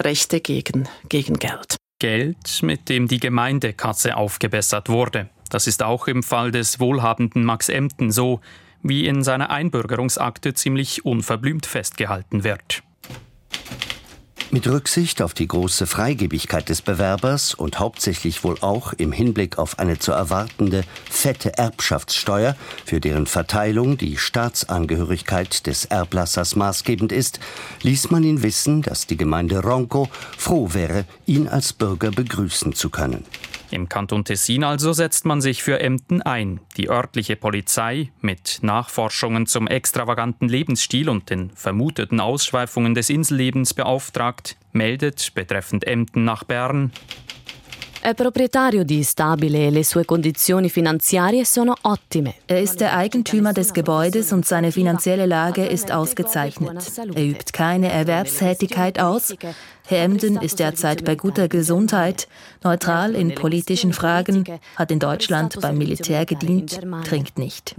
Rechte 0.00 0.40
gegen, 0.40 0.88
gegen 1.08 1.38
Geld. 1.38 1.76
Geld, 2.02 2.64
mit 2.64 2.88
dem 2.88 3.06
die 3.06 3.20
Gemeindekasse 3.20 4.16
aufgebessert 4.16 4.88
wurde. 4.88 5.28
Das 5.50 5.68
ist 5.68 5.84
auch 5.84 6.08
im 6.08 6.24
Fall 6.24 6.50
des 6.50 6.80
wohlhabenden 6.80 7.44
Max 7.44 7.68
Emden 7.68 8.10
so, 8.10 8.40
wie 8.82 9.06
in 9.06 9.22
seiner 9.22 9.50
Einbürgerungsakte 9.50 10.52
ziemlich 10.52 11.04
unverblümt 11.04 11.64
festgehalten 11.64 12.42
wird. 12.42 12.82
Mit 14.54 14.68
Rücksicht 14.68 15.22
auf 15.22 15.32
die 15.32 15.48
große 15.48 15.86
Freigebigkeit 15.86 16.68
des 16.68 16.82
Bewerbers 16.82 17.54
und 17.54 17.78
hauptsächlich 17.78 18.44
wohl 18.44 18.58
auch 18.60 18.92
im 18.92 19.10
Hinblick 19.10 19.56
auf 19.56 19.78
eine 19.78 19.98
zu 19.98 20.12
erwartende 20.12 20.84
fette 21.08 21.56
Erbschaftssteuer, 21.56 22.54
für 22.84 23.00
deren 23.00 23.24
Verteilung 23.24 23.96
die 23.96 24.18
Staatsangehörigkeit 24.18 25.66
des 25.66 25.86
Erblassers 25.86 26.54
maßgebend 26.54 27.12
ist, 27.12 27.40
ließ 27.80 28.10
man 28.10 28.24
ihn 28.24 28.42
wissen, 28.42 28.82
dass 28.82 29.06
die 29.06 29.16
Gemeinde 29.16 29.62
Ronco 29.62 30.10
froh 30.36 30.74
wäre, 30.74 31.06
ihn 31.24 31.48
als 31.48 31.72
Bürger 31.72 32.10
begrüßen 32.10 32.74
zu 32.74 32.90
können. 32.90 33.24
Im 33.72 33.88
Kanton 33.88 34.24
Tessin 34.24 34.64
also 34.64 34.92
setzt 34.92 35.24
man 35.24 35.40
sich 35.40 35.62
für 35.62 35.80
Emden 35.80 36.20
ein. 36.20 36.60
Die 36.76 36.90
örtliche 36.90 37.36
Polizei, 37.36 38.12
mit 38.20 38.58
Nachforschungen 38.60 39.46
zum 39.46 39.66
extravaganten 39.66 40.46
Lebensstil 40.46 41.08
und 41.08 41.30
den 41.30 41.50
vermuteten 41.54 42.20
Ausschweifungen 42.20 42.94
des 42.94 43.08
Insellebens 43.08 43.72
beauftragt, 43.72 44.58
meldet 44.72 45.32
betreffend 45.34 45.86
Emden 45.86 46.24
nach 46.24 46.44
Bern. 46.44 46.92
È 48.04 48.14
proprietario 48.14 48.82
di 48.82 49.04
Stabile 49.04 49.68
e 49.68 49.70
le 49.70 49.84
sue 49.84 50.04
condizioni 50.04 50.68
finanziarie 50.68 51.44
sono 51.44 51.76
ottime. 51.82 52.34
Er 52.46 52.60
ist 52.60 52.80
der 52.80 52.96
Eigentümer 52.96 53.52
des 53.52 53.72
Gebäudes 53.72 54.32
und 54.32 54.44
seine 54.44 54.72
finanzielle 54.72 55.24
Lage 55.24 55.64
ist 55.64 55.92
ausgezeichnet. 55.92 56.98
Er 57.14 57.24
übt 57.24 57.52
keine 57.52 57.92
Erwerbstätigkeit 57.92 58.98
aus. 58.98 59.32
Herr 59.86 60.02
Emden 60.02 60.36
ist 60.42 60.58
derzeit 60.58 61.04
bei 61.04 61.14
guter 61.14 61.46
Gesundheit, 61.46 62.26
neutral 62.64 63.14
in 63.14 63.36
politischen 63.36 63.92
Fragen, 63.92 64.46
hat 64.74 64.90
in 64.90 64.98
Deutschland 64.98 65.60
beim 65.60 65.78
Militär 65.78 66.26
gedient, 66.26 66.80
trinkt 67.04 67.38
nicht. 67.38 67.76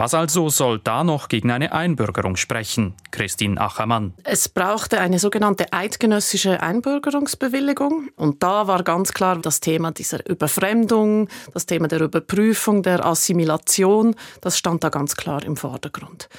Was 0.00 0.14
also 0.14 0.48
soll 0.48 0.78
da 0.78 1.04
noch 1.04 1.28
gegen 1.28 1.50
eine 1.50 1.72
Einbürgerung 1.72 2.36
sprechen? 2.36 2.94
Christine 3.10 3.60
Achermann. 3.60 4.14
Es 4.24 4.48
brauchte 4.48 4.98
eine 4.98 5.18
sogenannte 5.18 5.74
eidgenössische 5.74 6.62
Einbürgerungsbewilligung. 6.62 8.08
Und 8.16 8.42
da 8.42 8.66
war 8.66 8.82
ganz 8.82 9.12
klar 9.12 9.36
das 9.36 9.60
Thema 9.60 9.90
dieser 9.90 10.26
Überfremdung, 10.26 11.28
das 11.52 11.66
Thema 11.66 11.86
der 11.86 12.00
Überprüfung, 12.00 12.82
der 12.82 13.04
Assimilation, 13.04 14.16
das 14.40 14.56
stand 14.56 14.84
da 14.84 14.88
ganz 14.88 15.16
klar 15.16 15.42
im 15.42 15.58
Vordergrund. 15.58 16.30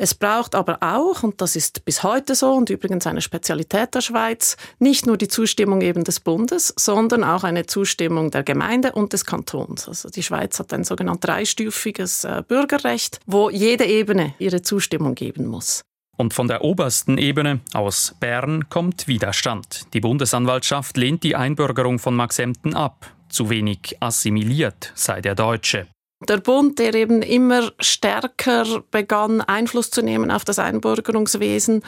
Es 0.00 0.14
braucht 0.14 0.54
aber 0.54 0.78
auch, 0.80 1.24
und 1.24 1.40
das 1.40 1.56
ist 1.56 1.84
bis 1.84 2.04
heute 2.04 2.36
so 2.36 2.52
und 2.52 2.70
übrigens 2.70 3.08
eine 3.08 3.20
Spezialität 3.20 3.96
der 3.96 4.00
Schweiz, 4.00 4.56
nicht 4.78 5.06
nur 5.06 5.16
die 5.16 5.26
Zustimmung 5.26 5.80
eben 5.80 6.04
des 6.04 6.20
Bundes, 6.20 6.72
sondern 6.78 7.24
auch 7.24 7.42
eine 7.42 7.66
Zustimmung 7.66 8.30
der 8.30 8.44
Gemeinde 8.44 8.92
und 8.92 9.12
des 9.12 9.26
Kantons. 9.26 9.88
Also 9.88 10.08
die 10.08 10.22
Schweiz 10.22 10.60
hat 10.60 10.72
ein 10.72 10.84
sogenanntes 10.84 11.26
dreistufiges 11.26 12.22
äh, 12.22 12.44
Bürgerrecht, 12.46 13.18
wo 13.26 13.50
jede 13.50 13.86
Ebene 13.86 14.34
ihre 14.38 14.62
Zustimmung 14.62 15.16
geben 15.16 15.46
muss. 15.46 15.82
Und 16.16 16.32
von 16.32 16.46
der 16.46 16.62
obersten 16.62 17.18
Ebene 17.18 17.58
aus 17.74 18.14
Bern 18.20 18.68
kommt 18.68 19.08
Widerstand. 19.08 19.86
Die 19.94 20.00
Bundesanwaltschaft 20.00 20.96
lehnt 20.96 21.24
die 21.24 21.34
Einbürgerung 21.34 21.98
von 21.98 22.14
Max 22.14 22.38
Emden 22.38 22.74
ab. 22.74 23.12
Zu 23.28 23.50
wenig 23.50 23.96
assimiliert 23.98 24.92
sei 24.94 25.20
der 25.20 25.34
Deutsche. 25.34 25.88
Der 26.20 26.38
Bund, 26.38 26.78
der 26.80 26.94
eben 26.94 27.22
immer 27.22 27.70
stärker 27.78 28.82
begann, 28.90 29.40
Einfluss 29.40 29.90
zu 29.90 30.02
nehmen 30.02 30.32
auf 30.32 30.44
das 30.44 30.58
Einbürgerungswesen 30.58 31.82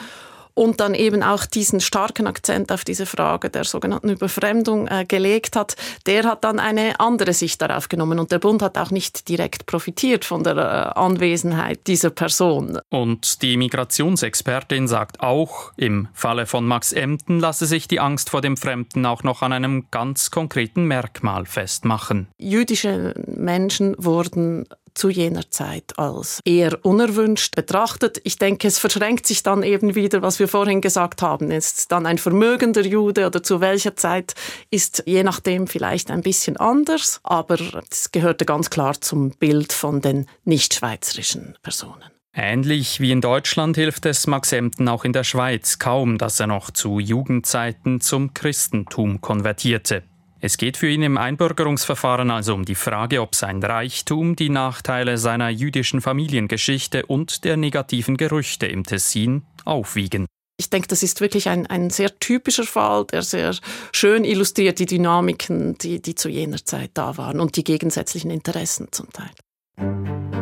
und 0.53 0.79
dann 0.79 0.93
eben 0.93 1.23
auch 1.23 1.45
diesen 1.45 1.79
starken 1.79 2.27
Akzent 2.27 2.71
auf 2.71 2.83
diese 2.83 3.05
Frage 3.05 3.49
der 3.49 3.63
sogenannten 3.63 4.09
Überfremdung 4.09 4.87
äh, 4.87 5.05
gelegt 5.07 5.55
hat, 5.55 5.75
der 6.05 6.23
hat 6.23 6.43
dann 6.43 6.59
eine 6.59 6.99
andere 6.99 7.33
Sicht 7.33 7.61
darauf 7.61 7.89
genommen 7.89 8.19
und 8.19 8.31
der 8.31 8.39
Bund 8.39 8.61
hat 8.61 8.77
auch 8.77 8.91
nicht 8.91 9.29
direkt 9.29 9.65
profitiert 9.65 10.25
von 10.25 10.43
der 10.43 10.57
äh, 10.57 10.99
Anwesenheit 10.99 11.87
dieser 11.87 12.09
Person. 12.09 12.79
Und 12.89 13.41
die 13.41 13.57
Migrationsexpertin 13.57 14.87
sagt 14.87 15.21
auch, 15.21 15.71
im 15.77 16.07
Falle 16.13 16.45
von 16.45 16.65
Max 16.65 16.91
Emden 16.91 17.39
lasse 17.39 17.65
sich 17.65 17.87
die 17.87 17.99
Angst 17.99 18.29
vor 18.29 18.41
dem 18.41 18.57
Fremden 18.57 19.05
auch 19.05 19.23
noch 19.23 19.41
an 19.41 19.53
einem 19.53 19.85
ganz 19.91 20.31
konkreten 20.31 20.85
Merkmal 20.85 21.45
festmachen. 21.45 22.27
Jüdische 22.37 23.13
Menschen 23.27 23.95
wurden 23.97 24.65
zu 24.93 25.09
jener 25.09 25.49
Zeit 25.49 25.97
als 25.97 26.39
eher 26.45 26.83
unerwünscht 26.83 27.55
betrachtet. 27.55 28.21
Ich 28.23 28.37
denke, 28.37 28.67
es 28.67 28.79
verschränkt 28.79 29.27
sich 29.27 29.43
dann 29.43 29.63
eben 29.63 29.95
wieder, 29.95 30.21
was 30.21 30.39
wir 30.39 30.47
vorhin 30.47 30.81
gesagt 30.81 31.21
haben. 31.21 31.51
Ist 31.51 31.91
dann 31.91 32.05
ein 32.05 32.17
vermögender 32.17 32.85
Jude 32.85 33.27
oder 33.27 33.43
zu 33.43 33.61
welcher 33.61 33.95
Zeit 33.95 34.33
ist 34.69 35.03
je 35.05 35.23
nachdem 35.23 35.67
vielleicht 35.67 36.11
ein 36.11 36.21
bisschen 36.21 36.57
anders, 36.57 37.19
aber 37.23 37.57
es 37.89 38.11
gehörte 38.11 38.45
ganz 38.45 38.69
klar 38.69 38.99
zum 38.99 39.31
Bild 39.31 39.73
von 39.73 40.01
den 40.01 40.27
nicht-schweizerischen 40.45 41.57
Personen. 41.61 42.03
Ähnlich 42.33 43.01
wie 43.01 43.11
in 43.11 43.19
Deutschland 43.19 43.75
hilft 43.75 44.05
es 44.05 44.25
Max 44.25 44.53
Emden 44.53 44.87
auch 44.87 45.03
in 45.03 45.11
der 45.11 45.25
Schweiz 45.25 45.79
kaum, 45.79 46.17
dass 46.17 46.39
er 46.39 46.47
noch 46.47 46.71
zu 46.71 46.99
Jugendzeiten 46.99 47.99
zum 47.99 48.33
Christentum 48.33 49.19
konvertierte. 49.19 50.03
Es 50.43 50.57
geht 50.57 50.75
für 50.75 50.89
ihn 50.89 51.03
im 51.03 51.19
Einbürgerungsverfahren 51.19 52.31
also 52.31 52.55
um 52.55 52.65
die 52.65 52.73
Frage, 52.73 53.21
ob 53.21 53.35
sein 53.35 53.61
Reichtum 53.61 54.35
die 54.35 54.49
Nachteile 54.49 55.19
seiner 55.19 55.49
jüdischen 55.49 56.01
Familiengeschichte 56.01 57.05
und 57.05 57.43
der 57.43 57.57
negativen 57.57 58.17
Gerüchte 58.17 58.65
im 58.65 58.83
Tessin 58.83 59.43
aufwiegen. 59.65 60.25
Ich 60.57 60.71
denke, 60.71 60.87
das 60.87 61.03
ist 61.03 61.21
wirklich 61.21 61.47
ein, 61.47 61.67
ein 61.67 61.91
sehr 61.91 62.17
typischer 62.19 62.63
Fall, 62.63 63.05
der 63.05 63.21
sehr 63.21 63.55
schön 63.91 64.25
illustriert 64.25 64.79
die 64.79 64.87
Dynamiken, 64.87 65.77
die, 65.77 66.01
die 66.01 66.15
zu 66.15 66.27
jener 66.27 66.63
Zeit 66.65 66.91
da 66.95 67.17
waren 67.17 67.39
und 67.39 67.55
die 67.55 67.63
gegensätzlichen 67.63 68.31
Interessen 68.31 68.87
zum 68.91 69.09
Teil. 69.11 70.40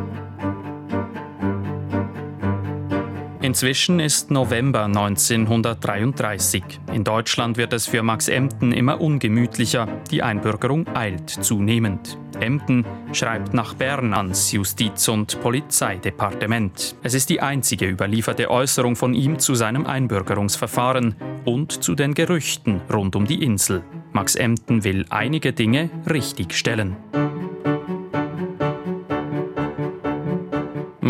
Inzwischen 3.49 3.99
ist 3.99 4.29
November 4.29 4.83
1933. 4.83 6.63
In 6.93 7.03
Deutschland 7.03 7.57
wird 7.57 7.73
es 7.73 7.87
für 7.87 8.03
Max 8.03 8.27
Emden 8.27 8.71
immer 8.71 9.01
ungemütlicher. 9.01 9.87
Die 10.11 10.21
Einbürgerung 10.21 10.85
eilt 10.95 11.31
zunehmend. 11.31 12.19
Emden 12.39 12.85
schreibt 13.11 13.55
nach 13.55 13.73
Bern 13.73 14.13
ans 14.13 14.51
Justiz- 14.51 15.07
und 15.07 15.41
Polizeidepartement. 15.41 16.95
Es 17.01 17.15
ist 17.15 17.31
die 17.31 17.41
einzige 17.41 17.87
überlieferte 17.87 18.51
Äußerung 18.51 18.95
von 18.95 19.15
ihm 19.15 19.39
zu 19.39 19.55
seinem 19.55 19.87
Einbürgerungsverfahren 19.87 21.15
und 21.43 21.83
zu 21.83 21.95
den 21.95 22.13
Gerüchten 22.13 22.81
rund 22.93 23.15
um 23.15 23.25
die 23.25 23.43
Insel. 23.43 23.81
Max 24.11 24.35
Emden 24.35 24.83
will 24.83 25.07
einige 25.09 25.53
Dinge 25.53 25.89
richtigstellen. 26.07 26.97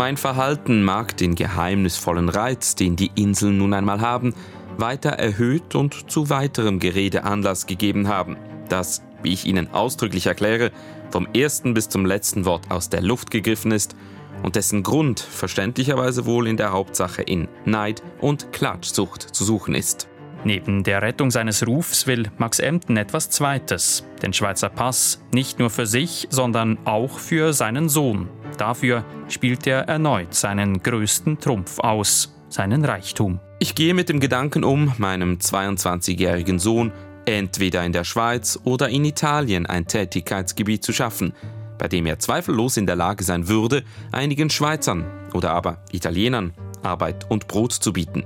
Mein 0.00 0.16
Verhalten 0.16 0.82
mag 0.82 1.18
den 1.18 1.34
geheimnisvollen 1.34 2.30
Reiz, 2.30 2.74
den 2.74 2.96
die 2.96 3.10
Inseln 3.16 3.58
nun 3.58 3.74
einmal 3.74 4.00
haben, 4.00 4.34
weiter 4.78 5.10
erhöht 5.10 5.74
und 5.74 6.10
zu 6.10 6.30
weiterem 6.30 6.78
Gerede 6.78 7.24
Anlass 7.24 7.66
gegeben 7.66 8.08
haben, 8.08 8.38
das, 8.70 9.02
wie 9.22 9.34
ich 9.34 9.44
Ihnen 9.44 9.74
ausdrücklich 9.74 10.26
erkläre, 10.26 10.72
vom 11.10 11.28
ersten 11.34 11.74
bis 11.74 11.90
zum 11.90 12.06
letzten 12.06 12.46
Wort 12.46 12.70
aus 12.70 12.88
der 12.88 13.02
Luft 13.02 13.30
gegriffen 13.30 13.72
ist 13.72 13.94
und 14.42 14.56
dessen 14.56 14.82
Grund 14.82 15.20
verständlicherweise 15.20 16.24
wohl 16.24 16.48
in 16.48 16.56
der 16.56 16.72
Hauptsache 16.72 17.20
in 17.20 17.46
Neid 17.66 18.02
und 18.22 18.54
Klatschsucht 18.54 19.20
zu 19.20 19.44
suchen 19.44 19.74
ist. 19.74 20.08
Neben 20.44 20.82
der 20.82 21.02
Rettung 21.02 21.30
seines 21.30 21.66
Rufs 21.66 22.06
will 22.06 22.30
Max 22.38 22.58
Emden 22.58 22.96
etwas 22.96 23.28
Zweites, 23.28 24.06
den 24.22 24.32
Schweizer 24.32 24.70
Pass, 24.70 25.20
nicht 25.34 25.58
nur 25.58 25.68
für 25.68 25.84
sich, 25.84 26.26
sondern 26.30 26.78
auch 26.86 27.18
für 27.18 27.52
seinen 27.52 27.90
Sohn. 27.90 28.30
Dafür 28.58 29.04
spielt 29.28 29.66
er 29.66 29.88
erneut 29.88 30.34
seinen 30.34 30.82
größten 30.82 31.38
Trumpf 31.38 31.78
aus, 31.78 32.34
seinen 32.48 32.84
Reichtum. 32.84 33.40
Ich 33.58 33.74
gehe 33.74 33.94
mit 33.94 34.08
dem 34.08 34.20
Gedanken 34.20 34.64
um, 34.64 34.92
meinem 34.98 35.36
22-jährigen 35.36 36.58
Sohn 36.58 36.92
entweder 37.26 37.84
in 37.84 37.92
der 37.92 38.04
Schweiz 38.04 38.58
oder 38.64 38.88
in 38.88 39.04
Italien 39.04 39.66
ein 39.66 39.86
Tätigkeitsgebiet 39.86 40.82
zu 40.82 40.92
schaffen, 40.92 41.32
bei 41.78 41.88
dem 41.88 42.06
er 42.06 42.18
zweifellos 42.18 42.76
in 42.76 42.86
der 42.86 42.96
Lage 42.96 43.24
sein 43.24 43.48
würde, 43.48 43.84
einigen 44.12 44.50
Schweizern 44.50 45.04
oder 45.32 45.52
aber 45.52 45.84
Italienern 45.92 46.52
Arbeit 46.82 47.30
und 47.30 47.48
Brot 47.48 47.72
zu 47.72 47.92
bieten. 47.92 48.24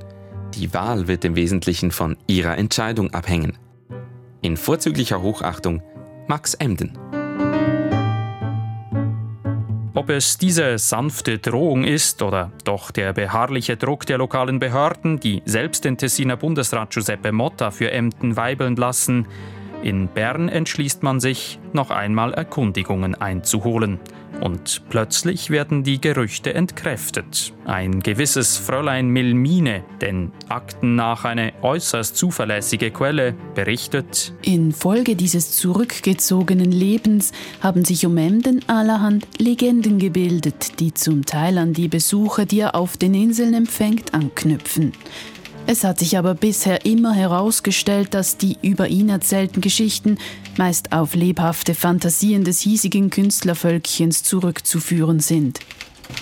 Die 0.54 0.72
Wahl 0.72 1.08
wird 1.08 1.24
im 1.24 1.36
Wesentlichen 1.36 1.90
von 1.90 2.16
ihrer 2.26 2.56
Entscheidung 2.56 3.12
abhängen. 3.12 3.58
In 4.42 4.56
vorzüglicher 4.56 5.20
Hochachtung 5.22 5.82
Max 6.28 6.54
Emden. 6.54 6.96
Ob 9.96 10.10
es 10.10 10.38
diese 10.38 10.76
sanfte 10.76 11.38
Drohung 11.38 11.84
ist 11.84 12.20
oder 12.20 12.50
doch 12.64 12.90
der 12.90 13.12
beharrliche 13.12 13.76
Druck 13.76 14.06
der 14.06 14.18
lokalen 14.18 14.58
Behörden, 14.58 15.20
die 15.20 15.40
selbst 15.44 15.84
den 15.84 15.96
Tessiner 15.96 16.36
Bundesrat 16.36 16.90
Giuseppe 16.90 17.30
Motta 17.30 17.70
für 17.70 17.92
Emden 17.92 18.36
weibeln 18.36 18.74
lassen, 18.74 19.28
in 19.84 20.08
Bern 20.08 20.48
entschließt 20.48 21.02
man 21.02 21.20
sich, 21.20 21.58
noch 21.74 21.90
einmal 21.90 22.32
Erkundigungen 22.32 23.14
einzuholen. 23.14 24.00
Und 24.40 24.82
plötzlich 24.88 25.50
werden 25.50 25.84
die 25.84 26.00
Gerüchte 26.00 26.54
entkräftet. 26.54 27.52
Ein 27.66 28.00
gewisses 28.00 28.56
Fräulein 28.56 29.08
Milmine, 29.08 29.84
den 30.00 30.32
Akten 30.48 30.96
nach 30.96 31.24
eine 31.24 31.52
äußerst 31.62 32.16
zuverlässige 32.16 32.90
Quelle, 32.90 33.34
berichtet: 33.54 34.34
Infolge 34.42 35.14
dieses 35.14 35.52
zurückgezogenen 35.52 36.72
Lebens 36.72 37.32
haben 37.60 37.84
sich 37.84 38.06
um 38.06 38.16
Emden 38.16 38.68
allerhand 38.68 39.26
Legenden 39.38 39.98
gebildet, 39.98 40.80
die 40.80 40.92
zum 40.92 41.24
Teil 41.24 41.58
an 41.58 41.72
die 41.72 41.88
Besucher, 41.88 42.44
die 42.44 42.60
er 42.60 42.74
auf 42.74 42.96
den 42.96 43.14
Inseln 43.14 43.54
empfängt, 43.54 44.14
anknüpfen. 44.14 44.92
Es 45.66 45.82
hat 45.82 45.98
sich 45.98 46.18
aber 46.18 46.34
bisher 46.34 46.84
immer 46.84 47.14
herausgestellt, 47.14 48.12
dass 48.12 48.36
die 48.36 48.58
über 48.60 48.88
ihn 48.88 49.08
erzählten 49.08 49.62
Geschichten 49.62 50.18
meist 50.58 50.92
auf 50.92 51.14
lebhafte 51.14 51.74
Fantasien 51.74 52.44
des 52.44 52.60
hiesigen 52.60 53.08
Künstlervölkchens 53.08 54.22
zurückzuführen 54.22 55.20
sind. 55.20 55.60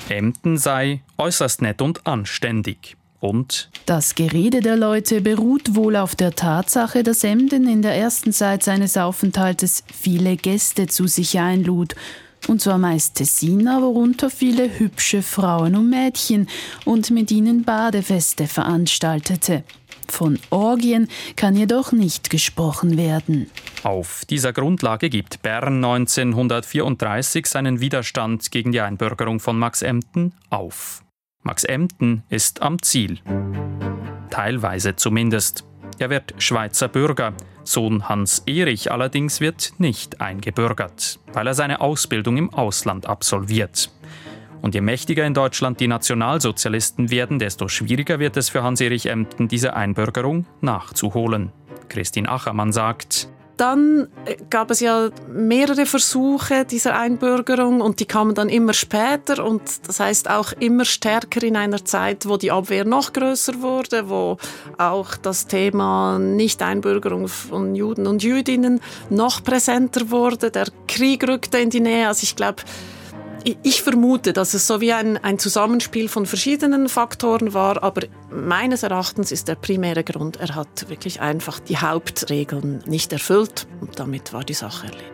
Emden 0.09 0.59
sei 0.59 1.03
äußerst 1.19 1.61
nett 1.61 1.83
und 1.83 2.07
anständig. 2.07 2.97
Und 3.19 3.69
das 3.87 4.15
Gerede 4.15 4.61
der 4.61 4.77
Leute 4.77 5.21
beruht 5.21 5.75
wohl 5.75 5.97
auf 5.97 6.15
der 6.15 6.35
Tatsache, 6.35 7.03
dass 7.03 7.25
Emden 7.25 7.69
in 7.69 7.83
der 7.83 7.95
ersten 7.97 8.33
Zeit 8.33 8.63
seines 8.63 8.97
Aufenthaltes 8.97 9.83
viele 9.93 10.37
Gäste 10.37 10.87
zu 10.87 11.09
sich 11.09 11.39
einlud 11.41 11.97
und 12.49 12.61
zwar 12.61 12.79
meist 12.79 13.17
Tessiner, 13.17 13.83
worunter 13.83 14.31
viele 14.31 14.79
hübsche 14.79 15.23
Frauen 15.23 15.77
und 15.77 15.91
Mädchen 15.91 16.49
und 16.85 17.11
mit 17.11 17.31
ihnen 17.31 17.65
Badefeste 17.65 18.47
veranstaltete. 18.47 19.65
Von 20.09 20.39
Orgien 20.51 21.09
kann 21.37 21.57
jedoch 21.57 21.93
nicht 21.93 22.29
gesprochen 22.29 22.97
werden. 22.99 23.51
Auf 23.83 24.25
dieser 24.29 24.53
Grundlage 24.53 25.09
gibt 25.09 25.43
Bern 25.43 25.83
1934 25.85 27.47
seinen 27.47 27.81
Widerstand 27.81 28.51
gegen 28.51 28.73
die 28.73 28.81
Einbürgerung 28.81 29.41
von 29.41 29.59
Max 29.59 29.83
Emden 29.83 30.35
auf. 30.51 31.03
Max 31.43 31.65
Emden 31.65 32.23
ist 32.29 32.63
am 32.63 32.83
Ziel. 32.83 33.21
Teilweise 34.31 34.97
zumindest. 34.97 35.65
Er 35.99 36.11
wird 36.11 36.35
Schweizer 36.39 36.89
Bürger. 36.89 37.35
Sohn 37.65 38.09
Hans 38.09 38.43
Erich 38.47 38.91
allerdings 38.91 39.41
wird 39.41 39.75
nicht 39.79 40.21
eingebürgert, 40.21 41.21
weil 41.33 41.47
er 41.47 41.55
seine 41.55 41.81
Ausbildung 41.81 42.37
im 42.37 42.53
Ausland 42.53 43.07
absolviert. 43.07 43.91
Und 44.63 44.75
je 44.75 44.81
mächtiger 44.81 45.27
in 45.27 45.35
Deutschland 45.35 45.81
die 45.81 45.89
Nationalsozialisten 45.89 47.11
werden, 47.11 47.39
desto 47.39 47.69
schwieriger 47.69 48.21
wird 48.21 48.37
es 48.37 48.49
für 48.49 48.63
Hans-Erich 48.63 49.07
Emden, 49.07 49.49
diese 49.49 49.75
Einbürgerung 49.75 50.47
nachzuholen. 50.61 51.51
Christine 51.89 52.29
Achermann 52.29 52.73
sagt, 52.73 53.29
dann 53.57 54.09
äh, 54.25 54.37
gab 54.51 54.71
es 54.71 54.81
ja 54.81 55.11
mehrere 55.29 55.87
Versuche 55.87 56.65
dieser 56.65 56.99
Einbürgerung 56.99 57.81
und 57.81 58.01
die 58.01 58.07
kamen 58.07 58.35
dann 58.35 58.49
immer 58.49 58.73
später 58.73 59.45
und 59.45 59.63
das 59.87 60.01
heißt 60.01 60.31
auch 60.31 60.53
immer 60.59 60.85
stärker 60.85 61.43
in 61.43 61.57
einer 61.57 61.85
Zeit, 61.85 62.27
wo 62.27 62.37
die 62.37 62.51
Abwehr 62.51 62.85
noch 62.85 63.13
größer 63.13 63.61
wurde, 63.63 64.09
wo 64.09 64.39
auch 64.79 65.17
das 65.17 65.47
Thema 65.47 66.19
Nicht-Einbürgerung 66.19 67.29
von 67.29 67.75
Juden 67.75 68.07
und 68.07 68.23
Jüdinnen 68.23 68.81
noch 69.11 69.43
präsenter 69.43 70.11
wurde. 70.11 70.51
Der 70.51 70.67
Krieg 70.87 71.27
rückte 71.27 71.59
in 71.59 71.71
die 71.71 71.81
Nähe. 71.81 72.09
Also 72.09 72.25
ich 72.25 72.37
glaube, 72.37 72.63
ich 73.45 73.83
vermute, 73.83 74.33
dass 74.33 74.55
es 74.55 74.67
so 74.67 74.81
wie 74.81 74.93
ein, 74.93 75.17
ein 75.19 75.39
Zusammenspiel 75.39 76.09
von 76.09 76.27
verschiedenen 76.27 76.89
Faktoren 76.89 77.55
war, 77.55 77.83
aber 77.83 78.03
meines 78.31 78.83
Erachtens 78.83 79.33
ist 79.33 79.49
der 79.49 79.55
primäre 79.55 80.05
Grund, 80.05 80.37
er 80.37 80.55
hat 80.55 80.89
wirklich 80.89 81.21
einfach 81.21 81.59
die 81.61 81.79
Hauptregeln 81.79 82.83
nicht 82.87 83.13
erfüllt 83.13 83.67
und 83.81 83.99
damit 83.99 84.33
war 84.33 84.45
die 84.45 84.55
Sache 84.55 84.87
erledigt. 84.87 85.13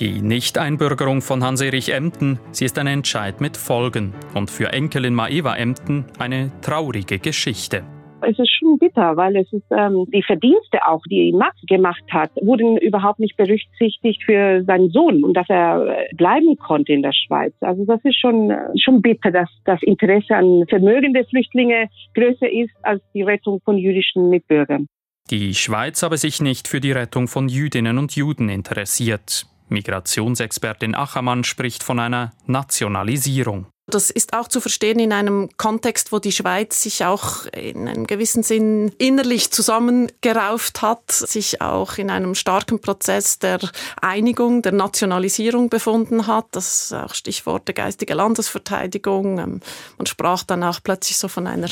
Die 0.00 0.20
Nichteinbürgerung 0.20 1.22
von 1.22 1.44
Hans-Erich 1.44 1.90
Emden, 1.90 2.40
sie 2.50 2.64
ist 2.64 2.76
ein 2.78 2.88
Entscheid 2.88 3.40
mit 3.40 3.56
Folgen 3.56 4.14
und 4.34 4.50
für 4.50 4.72
Enkelin 4.72 5.14
Maeva 5.14 5.54
Emden 5.54 6.06
eine 6.18 6.50
traurige 6.60 7.20
Geschichte 7.20 7.84
es 8.22 8.38
ist 8.38 8.50
schon 8.50 8.78
bitter, 8.78 9.16
weil 9.16 9.36
es 9.36 9.52
ist 9.52 9.66
ähm, 9.70 10.06
die 10.12 10.22
Verdienste 10.22 10.86
auch, 10.86 11.02
die 11.10 11.32
Max 11.32 11.56
gemacht 11.66 12.02
hat, 12.10 12.30
wurden 12.40 12.76
überhaupt 12.76 13.20
nicht 13.20 13.36
berücksichtigt 13.36 14.22
für 14.24 14.64
seinen 14.64 14.90
Sohn 14.90 15.24
und 15.24 15.34
dass 15.34 15.48
er 15.48 15.86
äh, 15.86 16.14
bleiben 16.14 16.56
konnte 16.56 16.92
in 16.92 17.02
der 17.02 17.12
Schweiz. 17.12 17.54
Also 17.60 17.84
das 17.84 18.00
ist 18.04 18.18
schon 18.18 18.50
äh, 18.50 18.68
schon 18.78 19.02
bitter, 19.02 19.30
dass 19.30 19.48
das 19.64 19.82
Interesse 19.82 20.34
an 20.34 20.64
Vermögen 20.68 21.14
der 21.14 21.24
Flüchtlinge 21.24 21.88
größer 22.14 22.50
ist 22.50 22.72
als 22.82 23.02
die 23.14 23.22
Rettung 23.22 23.60
von 23.64 23.78
jüdischen 23.78 24.28
Mitbürgern. 24.30 24.86
Die 25.30 25.54
Schweiz 25.54 26.02
habe 26.02 26.16
sich 26.16 26.40
nicht 26.40 26.68
für 26.68 26.80
die 26.80 26.92
Rettung 26.92 27.28
von 27.28 27.48
Jüdinnen 27.48 27.98
und 27.98 28.14
Juden 28.16 28.48
interessiert. 28.48 29.46
Migrationsexpertin 29.68 30.94
Achermann 30.94 31.44
spricht 31.44 31.82
von 31.82 31.98
einer 31.98 32.32
Nationalisierung. 32.46 33.66
Das 33.88 34.10
ist 34.10 34.32
auch 34.32 34.46
zu 34.46 34.60
verstehen 34.60 35.00
in 35.00 35.12
einem 35.12 35.48
Kontext, 35.56 36.12
wo 36.12 36.20
die 36.20 36.30
Schweiz 36.30 36.80
sich 36.82 37.04
auch 37.04 37.46
in 37.46 37.88
einem 37.88 38.06
gewissen 38.06 38.44
Sinn 38.44 38.92
innerlich 38.96 39.50
zusammengerauft 39.50 40.82
hat, 40.82 41.10
sich 41.10 41.60
auch 41.60 41.98
in 41.98 42.08
einem 42.08 42.36
starken 42.36 42.80
Prozess 42.80 43.40
der 43.40 43.58
Einigung, 44.00 44.62
der 44.62 44.70
Nationalisierung 44.70 45.68
befunden 45.68 46.28
hat. 46.28 46.46
Das 46.52 46.84
ist 46.84 46.94
auch 46.94 47.12
Stichworte 47.12 47.74
geistige 47.74 48.14
Landesverteidigung. 48.14 49.40
Ähm, 49.40 49.60
man 49.98 50.06
sprach 50.06 50.44
dann 50.44 50.62
auch 50.62 50.78
plötzlich 50.80 51.18
so 51.18 51.26
von 51.26 51.48
einer 51.48 51.70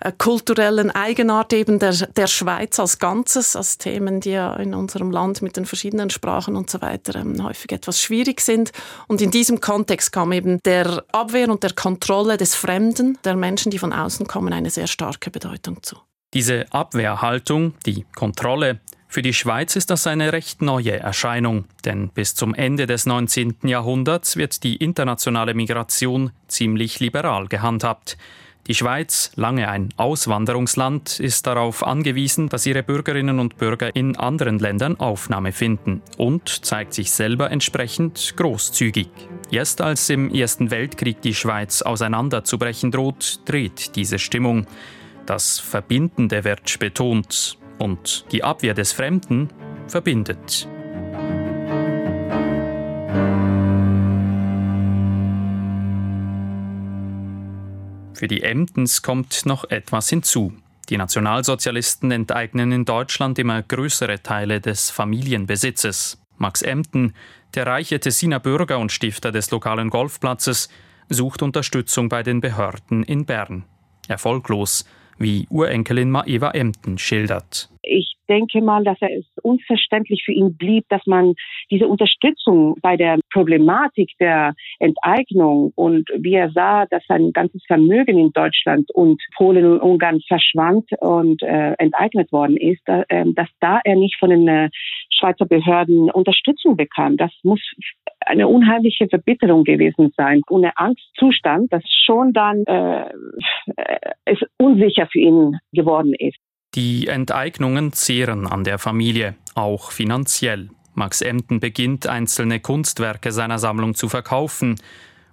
äh, 0.00 0.12
kulturellen 0.12 0.90
Eigenart 0.90 1.54
eben 1.54 1.78
der, 1.78 1.94
der 1.94 2.26
Schweiz 2.26 2.78
als 2.78 2.98
Ganzes, 2.98 3.56
als 3.56 3.78
Themen, 3.78 4.20
die 4.20 4.32
ja 4.32 4.54
in 4.56 4.74
unserem 4.74 5.10
Land 5.10 5.40
mit 5.40 5.56
den 5.56 5.64
verschiedenen 5.64 6.10
Sprachen 6.10 6.54
und 6.54 6.68
so 6.68 6.82
weiter 6.82 7.14
ähm, 7.18 7.42
häufig 7.42 7.72
etwas 7.72 7.98
schwierig 7.98 8.42
sind. 8.42 8.72
Und 9.08 9.22
in 9.22 9.30
diesem 9.30 9.62
Kontext 9.62 10.12
kam 10.12 10.32
eben 10.32 10.62
der 10.62 11.02
Abwehr 11.12 11.45
Abwehr 11.46 11.52
und 11.52 11.62
der 11.62 11.72
Kontrolle 11.72 12.36
des 12.36 12.54
Fremden, 12.54 13.18
der 13.24 13.36
Menschen, 13.36 13.70
die 13.70 13.78
von 13.78 13.92
außen 13.92 14.26
kommen, 14.26 14.52
eine 14.52 14.70
sehr 14.70 14.86
starke 14.86 15.30
Bedeutung 15.30 15.82
zu. 15.82 15.96
Diese 16.34 16.66
Abwehrhaltung, 16.72 17.74
die 17.86 18.04
Kontrolle, 18.14 18.80
für 19.08 19.22
die 19.22 19.32
Schweiz 19.32 19.76
ist 19.76 19.90
das 19.90 20.06
eine 20.08 20.32
recht 20.32 20.60
neue 20.60 20.98
Erscheinung, 20.98 21.66
denn 21.84 22.10
bis 22.10 22.34
zum 22.34 22.54
Ende 22.54 22.86
des 22.86 23.06
19. 23.06 23.58
Jahrhunderts 23.62 24.36
wird 24.36 24.64
die 24.64 24.76
internationale 24.76 25.54
Migration 25.54 26.32
ziemlich 26.48 26.98
liberal 26.98 27.46
gehandhabt. 27.46 28.18
Die 28.66 28.74
Schweiz, 28.74 29.30
lange 29.36 29.68
ein 29.68 29.90
Auswanderungsland, 29.96 31.20
ist 31.20 31.46
darauf 31.46 31.86
angewiesen, 31.86 32.48
dass 32.48 32.66
ihre 32.66 32.82
Bürgerinnen 32.82 33.38
und 33.38 33.58
Bürger 33.58 33.94
in 33.94 34.16
anderen 34.16 34.58
Ländern 34.58 34.98
Aufnahme 34.98 35.52
finden 35.52 36.02
und 36.16 36.64
zeigt 36.64 36.92
sich 36.92 37.12
selber 37.12 37.52
entsprechend 37.52 38.34
großzügig. 38.36 39.08
Erst 39.52 39.80
als 39.80 40.10
im 40.10 40.34
Ersten 40.34 40.72
Weltkrieg 40.72 41.22
die 41.22 41.34
Schweiz 41.34 41.82
auseinanderzubrechen 41.82 42.90
droht, 42.90 43.40
dreht 43.44 43.94
diese 43.94 44.18
Stimmung. 44.18 44.66
Das 45.26 45.60
Verbindende 45.60 46.42
wird 46.42 46.80
betont 46.80 47.58
und 47.78 48.26
die 48.32 48.42
Abwehr 48.42 48.74
des 48.74 48.92
Fremden 48.92 49.48
verbindet. 49.86 50.68
Für 58.16 58.28
die 58.28 58.42
Emdens 58.42 59.02
kommt 59.02 59.44
noch 59.44 59.64
etwas 59.68 60.08
hinzu. 60.08 60.54
Die 60.88 60.96
Nationalsozialisten 60.96 62.10
enteignen 62.10 62.72
in 62.72 62.86
Deutschland 62.86 63.38
immer 63.38 63.62
größere 63.62 64.22
Teile 64.22 64.62
des 64.62 64.88
Familienbesitzes. 64.90 66.18
Max 66.38 66.62
Emden, 66.62 67.12
Der 67.54 67.66
reiche 67.66 68.00
Tessiner 68.00 68.40
Bürger 68.40 68.78
und 68.78 68.90
Stifter 68.90 69.32
des 69.32 69.50
lokalen 69.50 69.90
Golfplatzes 69.90 70.70
sucht 71.10 71.42
Unterstützung 71.42 72.08
bei 72.08 72.22
den 72.22 72.40
Behörden 72.40 73.02
in 73.02 73.26
Bern. 73.26 73.64
Erfolglos, 74.08 74.86
wie 75.18 75.46
Urenkelin 75.50 76.10
Maeva 76.10 76.52
Emden 76.52 76.96
schildert. 76.96 77.68
Ich 77.82 78.15
denke 78.28 78.60
mal, 78.60 78.84
dass 78.84 78.98
es 79.00 79.24
unverständlich 79.42 80.22
für 80.24 80.32
ihn 80.32 80.56
blieb, 80.56 80.84
dass 80.88 81.06
man 81.06 81.34
diese 81.70 81.88
Unterstützung 81.88 82.76
bei 82.80 82.96
der 82.96 83.18
Problematik 83.32 84.10
der 84.20 84.54
Enteignung 84.78 85.72
und 85.74 86.08
wie 86.16 86.34
er 86.34 86.50
sah, 86.50 86.86
dass 86.86 87.04
sein 87.06 87.32
ganzes 87.32 87.62
Vermögen 87.66 88.18
in 88.18 88.32
Deutschland 88.32 88.90
und 88.92 89.20
Polen 89.36 89.64
und 89.66 89.80
Ungarn 89.80 90.20
verschwand 90.26 90.90
und 91.00 91.42
äh, 91.42 91.72
enteignet 91.78 92.32
worden 92.32 92.56
ist, 92.56 92.80
da, 92.86 93.04
äh, 93.08 93.24
dass 93.32 93.48
da 93.60 93.80
er 93.84 93.96
nicht 93.96 94.16
von 94.18 94.30
den 94.30 94.48
äh, 94.48 94.70
Schweizer 95.10 95.46
Behörden 95.46 96.10
Unterstützung 96.10 96.76
bekam. 96.76 97.16
Das 97.16 97.32
muss 97.42 97.60
eine 98.20 98.48
unheimliche 98.48 99.08
Verbitterung 99.08 99.64
gewesen 99.64 100.12
sein 100.16 100.42
und 100.48 100.64
ein 100.64 100.72
Angstzustand, 100.74 101.72
das 101.72 101.82
schon 102.04 102.32
dann 102.32 102.64
äh, 102.64 103.10
es 104.24 104.38
unsicher 104.58 105.06
für 105.10 105.20
ihn 105.20 105.58
geworden 105.72 106.14
ist. 106.18 106.38
Die 106.76 107.06
Enteignungen 107.06 107.94
zehren 107.94 108.46
an 108.46 108.62
der 108.62 108.78
Familie, 108.78 109.34
auch 109.54 109.90
finanziell. 109.92 110.68
Max 110.94 111.22
Emden 111.22 111.58
beginnt, 111.58 112.06
einzelne 112.06 112.60
Kunstwerke 112.60 113.32
seiner 113.32 113.58
Sammlung 113.58 113.94
zu 113.94 114.10
verkaufen. 114.10 114.76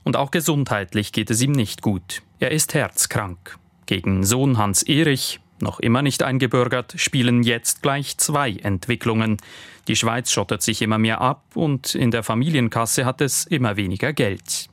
Und 0.06 0.16
auch 0.16 0.32
gesundheitlich 0.32 1.12
geht 1.12 1.30
es 1.30 1.42
ihm 1.42 1.52
nicht 1.52 1.82
gut. 1.82 2.22
Er 2.40 2.52
ist 2.52 2.74
herzkrank. 2.74 3.58
Gegen 3.88 4.24
Sohn 4.24 4.58
Hans 4.58 4.84
Erich, 4.84 5.42
noch 5.60 5.82
immer 5.82 6.02
nicht 6.02 6.24
eingebürgert, 6.24 6.94
spielen 6.96 7.44
jetzt 7.44 7.82
gleich 7.82 8.18
zwei 8.18 8.52
Entwicklungen. 8.52 9.36
Die 9.90 9.98
Schweiz 9.98 10.32
schottet 10.32 10.62
sich 10.62 10.82
immer 10.82 10.98
mehr 10.98 11.20
ab 11.20 11.44
und 11.56 11.94
in 11.94 12.12
der 12.12 12.24
Familienkasse 12.24 13.04
hat 13.04 13.20
es 13.20 13.46
immer 13.46 13.76
weniger 13.76 14.14
Geld. 14.14 14.70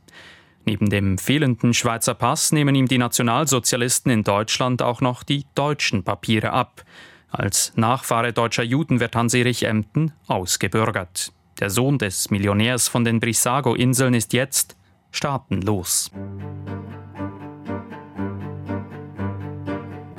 Neben 0.64 0.90
dem 0.90 1.18
fehlenden 1.18 1.74
Schweizer 1.74 2.14
Pass 2.14 2.52
nehmen 2.52 2.74
ihm 2.74 2.86
die 2.86 2.98
Nationalsozialisten 2.98 4.12
in 4.12 4.24
Deutschland 4.24 4.82
auch 4.82 5.00
noch 5.00 5.22
die 5.22 5.46
deutschen 5.54 6.04
Papiere 6.04 6.52
ab. 6.52 6.84
Als 7.30 7.72
Nachfahre 7.76 8.32
deutscher 8.32 8.64
Juden 8.64 9.00
wird 9.00 9.16
Hans-Erich 9.16 9.64
Emden 9.64 10.12
ausgebürgert. 10.26 11.32
Der 11.60 11.70
Sohn 11.70 11.98
des 11.98 12.30
Millionärs 12.30 12.88
von 12.88 13.04
den 13.04 13.20
Brissago-Inseln 13.20 14.14
ist 14.14 14.32
jetzt 14.32 14.76
staatenlos. 15.10 16.10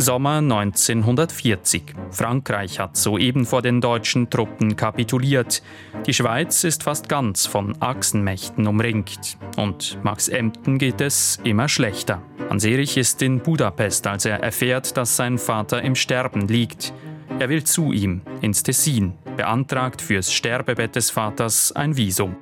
Sommer 0.02 0.38
1940. 0.38 1.94
Frankreich 2.10 2.80
hat 2.80 2.98
soeben 2.98 3.46
vor 3.46 3.62
den 3.62 3.82
deutschen 3.82 4.32
Truppen 4.32 4.76
kapituliert. 4.76 5.62
Die 6.08 6.14
Schweiz 6.14 6.64
ist 6.64 6.82
fast 6.82 7.08
ganz 7.08 7.46
von 7.46 7.80
Achsenmächten 7.80 8.66
umringt. 8.66 9.38
Und 9.58 10.00
Max 10.04 10.28
Emden 10.28 10.80
geht 10.80 11.02
es 11.02 11.40
immer 11.44 11.70
schlechter. 11.70 12.24
Hans-Erich 12.50 12.98
ist 12.98 13.22
in 13.22 13.42
Budapest, 13.42 14.08
als 14.08 14.26
er 14.26 14.42
erfährt, 14.42 14.98
dass 14.98 15.16
sein 15.16 15.38
Vater 15.38 15.84
im 15.84 15.94
Sterben 15.94 16.48
liegt. 16.48 16.94
Er 17.38 17.50
will 17.50 17.64
zu 17.64 17.92
ihm, 17.92 18.22
ins 18.42 18.64
Tessin, 18.64 19.14
beantragt 19.38 20.02
fürs 20.02 20.34
Sterbebett 20.34 20.96
des 20.96 21.12
Vaters 21.12 21.72
ein 21.74 21.96
Visum. 21.96 22.36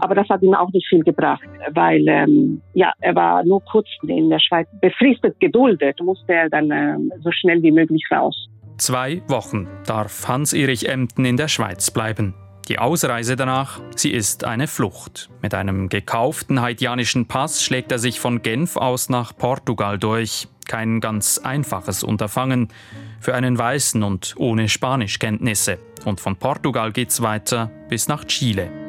Aber 0.00 0.14
das 0.14 0.28
hat 0.28 0.42
ihm 0.42 0.54
auch 0.54 0.70
nicht 0.72 0.86
viel 0.88 1.02
gebracht, 1.02 1.46
weil 1.72 2.06
ähm, 2.08 2.60
ja, 2.74 2.92
er 3.00 3.14
war 3.14 3.44
nur 3.44 3.62
kurz 3.64 3.88
in 4.06 4.30
der 4.30 4.40
Schweiz 4.40 4.68
befristet 4.80 5.38
geduldet, 5.40 6.00
musste 6.02 6.32
er 6.32 6.50
dann 6.50 6.70
ähm, 6.70 7.12
so 7.22 7.30
schnell 7.32 7.62
wie 7.62 7.72
möglich 7.72 8.04
raus. 8.10 8.48
Zwei 8.78 9.22
Wochen 9.28 9.68
darf 9.86 10.28
Hans-Erich 10.28 10.88
Emden 10.88 11.24
in 11.24 11.36
der 11.36 11.48
Schweiz 11.48 11.90
bleiben. 11.90 12.34
Die 12.68 12.80
Ausreise 12.80 13.36
danach, 13.36 13.80
sie 13.94 14.10
ist 14.10 14.44
eine 14.44 14.66
Flucht. 14.66 15.30
Mit 15.40 15.54
einem 15.54 15.88
gekauften 15.88 16.60
haitianischen 16.60 17.26
Pass 17.26 17.62
schlägt 17.62 17.92
er 17.92 17.98
sich 17.98 18.18
von 18.18 18.42
Genf 18.42 18.76
aus 18.76 19.08
nach 19.08 19.36
Portugal 19.36 19.98
durch. 19.98 20.48
Kein 20.66 21.00
ganz 21.00 21.38
einfaches 21.38 22.02
Unterfangen 22.02 22.68
für 23.20 23.34
einen 23.34 23.56
Weißen 23.56 24.02
und 24.02 24.34
ohne 24.36 24.68
Spanischkenntnisse. 24.68 25.78
Und 26.04 26.20
von 26.20 26.36
Portugal 26.36 26.90
geht's 26.90 27.22
weiter 27.22 27.70
bis 27.88 28.08
nach 28.08 28.24
Chile. 28.24 28.85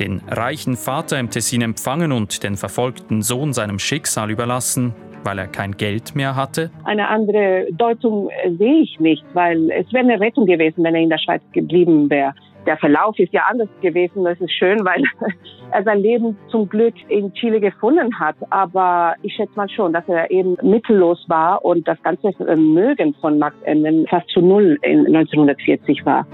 Den 0.00 0.22
reichen 0.28 0.76
Vater 0.76 1.18
im 1.18 1.30
Tessin 1.30 1.62
empfangen 1.62 2.12
und 2.12 2.42
den 2.42 2.56
verfolgten 2.56 3.22
Sohn 3.22 3.52
seinem 3.52 3.78
Schicksal 3.78 4.30
überlassen, 4.30 4.94
weil 5.24 5.38
er 5.38 5.48
kein 5.48 5.72
Geld 5.72 6.14
mehr 6.14 6.36
hatte? 6.36 6.70
Eine 6.84 7.08
andere 7.08 7.66
Deutung 7.72 8.30
äh, 8.30 8.50
sehe 8.56 8.82
ich 8.82 9.00
nicht, 9.00 9.24
weil 9.34 9.70
es 9.70 9.92
wäre 9.92 10.04
eine 10.04 10.20
Rettung 10.20 10.46
gewesen, 10.46 10.84
wenn 10.84 10.94
er 10.94 11.02
in 11.02 11.10
der 11.10 11.18
Schweiz 11.18 11.42
geblieben 11.52 12.08
wäre. 12.10 12.34
Der 12.66 12.76
Verlauf 12.78 13.16
ist 13.18 13.32
ja 13.32 13.42
anders 13.48 13.68
gewesen. 13.80 14.24
Das 14.24 14.40
ist 14.40 14.52
schön, 14.52 14.84
weil 14.84 15.02
er 15.70 15.84
sein 15.84 16.00
Leben 16.00 16.36
zum 16.48 16.68
Glück 16.68 16.94
in 17.08 17.32
Chile 17.34 17.60
gefunden 17.60 18.18
hat. 18.18 18.36
Aber 18.50 19.14
ich 19.22 19.34
schätze 19.34 19.52
mal 19.54 19.68
schon, 19.68 19.92
dass 19.92 20.08
er 20.08 20.30
eben 20.30 20.56
mittellos 20.62 21.24
war 21.28 21.64
und 21.64 21.86
das 21.86 22.02
ganze 22.02 22.32
Vermögen 22.32 23.14
von 23.20 23.38
Max 23.38 23.56
Enden 23.62 24.06
fast 24.08 24.28
zu 24.30 24.40
null 24.40 24.78
in 24.82 25.06
1940 25.06 26.04
war. 26.04 26.26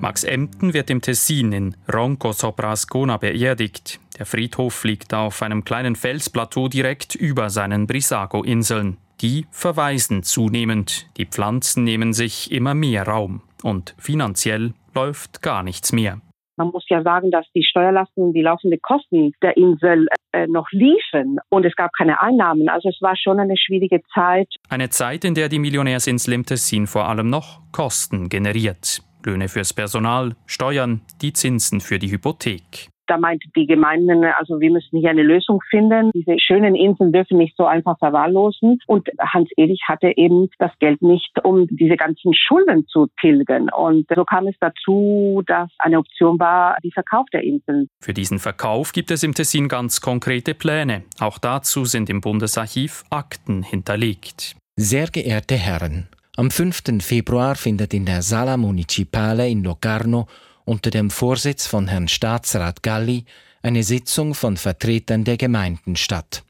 Max 0.00 0.24
Emden 0.24 0.72
wird 0.72 0.88
im 0.88 1.02
Tessin 1.02 1.52
in 1.52 1.76
Ronco 1.92 2.32
sopra 2.32 2.72
Ascona 2.72 3.18
beerdigt. 3.18 4.00
Der 4.18 4.24
Friedhof 4.24 4.84
liegt 4.84 5.12
auf 5.12 5.42
einem 5.42 5.62
kleinen 5.62 5.94
Felsplateau 5.94 6.68
direkt 6.68 7.14
über 7.14 7.50
seinen 7.50 7.86
Brissago-Inseln. 7.86 8.96
Die 9.20 9.46
verweisen 9.50 10.22
zunehmend, 10.22 11.06
die 11.18 11.26
Pflanzen 11.26 11.84
nehmen 11.84 12.14
sich 12.14 12.50
immer 12.50 12.72
mehr 12.72 13.06
Raum 13.06 13.42
und 13.62 13.94
finanziell 13.98 14.72
läuft 14.94 15.42
gar 15.42 15.62
nichts 15.62 15.92
mehr. 15.92 16.22
Man 16.56 16.68
muss 16.68 16.84
ja 16.88 17.02
sagen, 17.02 17.30
dass 17.30 17.46
die 17.54 17.64
Steuerlasten, 17.64 18.32
die 18.32 18.42
laufenden 18.42 18.80
Kosten 18.80 19.32
der 19.42 19.56
Insel 19.58 20.06
äh, 20.32 20.46
noch 20.46 20.66
liefen 20.72 21.38
und 21.50 21.66
es 21.66 21.74
gab 21.76 21.90
keine 21.96 22.20
Einnahmen. 22.20 22.70
Also 22.70 22.88
es 22.88 23.00
war 23.02 23.16
schon 23.16 23.38
eine 23.38 23.56
schwierige 23.58 24.00
Zeit. 24.14 24.48
Eine 24.70 24.88
Zeit, 24.88 25.24
in 25.24 25.34
der 25.34 25.50
die 25.50 25.58
Millionärsinsel 25.58 26.34
im 26.34 26.46
Tessin 26.46 26.86
vor 26.86 27.06
allem 27.06 27.28
noch 27.28 27.60
Kosten 27.72 28.30
generiert. 28.30 29.02
Löhne 29.24 29.48
fürs 29.48 29.72
Personal, 29.72 30.34
Steuern, 30.46 31.00
die 31.22 31.32
Zinsen 31.32 31.80
für 31.80 31.98
die 31.98 32.10
Hypothek. 32.10 32.88
Da 33.10 33.18
meinte 33.18 33.48
die 33.56 33.66
Gemeinden, 33.66 34.24
also 34.38 34.60
wir 34.60 34.70
müssen 34.70 35.00
hier 35.00 35.10
eine 35.10 35.24
Lösung 35.24 35.60
finden. 35.68 36.12
Diese 36.14 36.38
schönen 36.38 36.76
Inseln 36.76 37.12
dürfen 37.12 37.38
nicht 37.38 37.56
so 37.56 37.66
einfach 37.66 37.98
verwahrlosen. 37.98 38.78
Und 38.86 39.08
Hans-Erich 39.18 39.80
hatte 39.88 40.12
eben 40.16 40.48
das 40.60 40.70
Geld 40.78 41.02
nicht, 41.02 41.32
um 41.42 41.66
diese 41.66 41.96
ganzen 41.96 42.32
Schulden 42.34 42.86
zu 42.86 43.08
tilgen. 43.20 43.68
Und 43.76 44.06
so 44.14 44.24
kam 44.24 44.46
es 44.46 44.54
dazu, 44.60 45.42
dass 45.44 45.68
eine 45.80 45.98
Option 45.98 46.38
war, 46.38 46.76
die 46.84 46.92
Verkauf 46.92 47.26
der 47.32 47.42
Inseln. 47.42 47.88
Für 48.00 48.14
diesen 48.14 48.38
Verkauf 48.38 48.92
gibt 48.92 49.10
es 49.10 49.24
im 49.24 49.34
Tessin 49.34 49.66
ganz 49.66 50.00
konkrete 50.00 50.54
Pläne. 50.54 51.02
Auch 51.18 51.38
dazu 51.38 51.86
sind 51.86 52.10
im 52.10 52.20
Bundesarchiv 52.20 53.02
Akten 53.10 53.64
hinterlegt. 53.64 54.54
Sehr 54.76 55.08
geehrte 55.08 55.56
Herren, 55.56 56.06
am 56.40 56.50
5. 56.50 57.02
Februar 57.02 57.54
findet 57.54 57.92
in 57.92 58.06
der 58.06 58.22
Sala 58.22 58.56
Municipale 58.56 59.46
in 59.46 59.62
Locarno 59.62 60.26
unter 60.64 60.88
dem 60.88 61.10
Vorsitz 61.10 61.66
von 61.66 61.86
Herrn 61.86 62.08
Staatsrat 62.08 62.82
Galli 62.82 63.26
eine 63.60 63.82
Sitzung 63.82 64.32
von 64.32 64.56
Vertretern 64.56 65.24
der 65.24 65.36
Gemeinden 65.36 65.96
statt. 65.96 66.42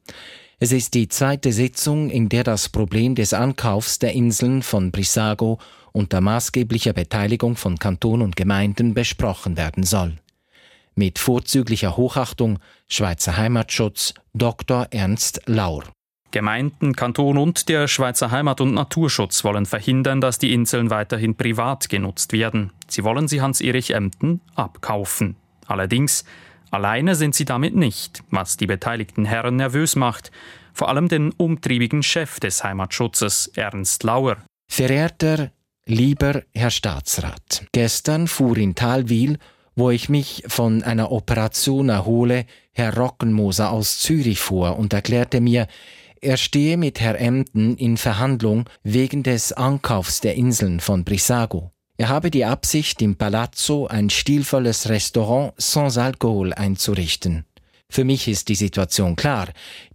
Es 0.60 0.70
ist 0.70 0.94
die 0.94 1.08
zweite 1.08 1.52
Sitzung, 1.52 2.08
in 2.08 2.28
der 2.28 2.44
das 2.44 2.68
Problem 2.68 3.16
des 3.16 3.34
Ankaufs 3.34 3.98
der 3.98 4.12
Inseln 4.12 4.62
von 4.62 4.92
Brissago 4.92 5.58
unter 5.90 6.20
maßgeblicher 6.20 6.92
Beteiligung 6.92 7.56
von 7.56 7.76
Kanton 7.76 8.22
und 8.22 8.36
Gemeinden 8.36 8.94
besprochen 8.94 9.56
werden 9.56 9.82
soll. 9.82 10.18
Mit 10.94 11.18
vorzüglicher 11.18 11.96
Hochachtung 11.96 12.60
Schweizer 12.86 13.36
Heimatschutz 13.36 14.14
Dr. 14.34 14.86
Ernst 14.92 15.40
Laur. 15.46 15.82
Gemeinden, 16.30 16.94
Kanton 16.94 17.38
und 17.38 17.68
der 17.68 17.88
Schweizer 17.88 18.30
Heimat- 18.30 18.60
und 18.60 18.74
Naturschutz 18.74 19.44
wollen 19.44 19.66
verhindern, 19.66 20.20
dass 20.20 20.38
die 20.38 20.52
Inseln 20.52 20.90
weiterhin 20.90 21.34
privat 21.34 21.88
genutzt 21.88 22.32
werden. 22.32 22.72
Sie 22.88 23.04
wollen 23.04 23.28
sie 23.28 23.40
Hans-Erich 23.40 23.92
Emden 23.92 24.40
abkaufen. 24.54 25.36
Allerdings, 25.66 26.24
alleine 26.70 27.14
sind 27.14 27.34
sie 27.34 27.44
damit 27.44 27.74
nicht, 27.74 28.22
was 28.30 28.56
die 28.56 28.66
beteiligten 28.66 29.24
Herren 29.24 29.56
nervös 29.56 29.96
macht. 29.96 30.30
Vor 30.72 30.88
allem 30.88 31.08
den 31.08 31.32
umtriebigen 31.32 32.02
Chef 32.02 32.40
des 32.40 32.62
Heimatschutzes, 32.62 33.48
Ernst 33.54 34.04
Lauer. 34.04 34.38
Verehrter, 34.68 35.50
lieber 35.84 36.42
Herr 36.54 36.70
Staatsrat, 36.70 37.66
gestern 37.72 38.28
fuhr 38.28 38.56
in 38.56 38.74
Talwil, 38.74 39.38
wo 39.74 39.90
ich 39.90 40.08
mich 40.08 40.44
von 40.46 40.82
einer 40.82 41.10
Operation 41.10 41.88
erhole, 41.88 42.46
Herr 42.72 42.96
Rockenmoser 42.96 43.70
aus 43.70 43.98
Zürich 43.98 44.38
vor 44.38 44.78
und 44.78 44.92
erklärte 44.92 45.40
mir, 45.40 45.66
er 46.20 46.36
stehe 46.36 46.76
mit 46.76 47.00
Herr 47.00 47.18
Emden 47.18 47.76
in 47.76 47.96
Verhandlung 47.96 48.68
wegen 48.82 49.22
des 49.22 49.52
Ankaufs 49.52 50.20
der 50.20 50.34
Inseln 50.34 50.80
von 50.80 51.04
Brissago. 51.04 51.72
Er 51.96 52.08
habe 52.08 52.30
die 52.30 52.44
Absicht, 52.44 53.02
im 53.02 53.16
Palazzo 53.16 53.86
ein 53.86 54.10
stilvolles 54.10 54.88
Restaurant 54.88 55.52
sans 55.58 55.98
Alkohol 55.98 56.52
einzurichten. 56.52 57.44
Für 57.90 58.04
mich 58.04 58.28
ist 58.28 58.48
die 58.48 58.54
Situation 58.54 59.16
klar. 59.16 59.48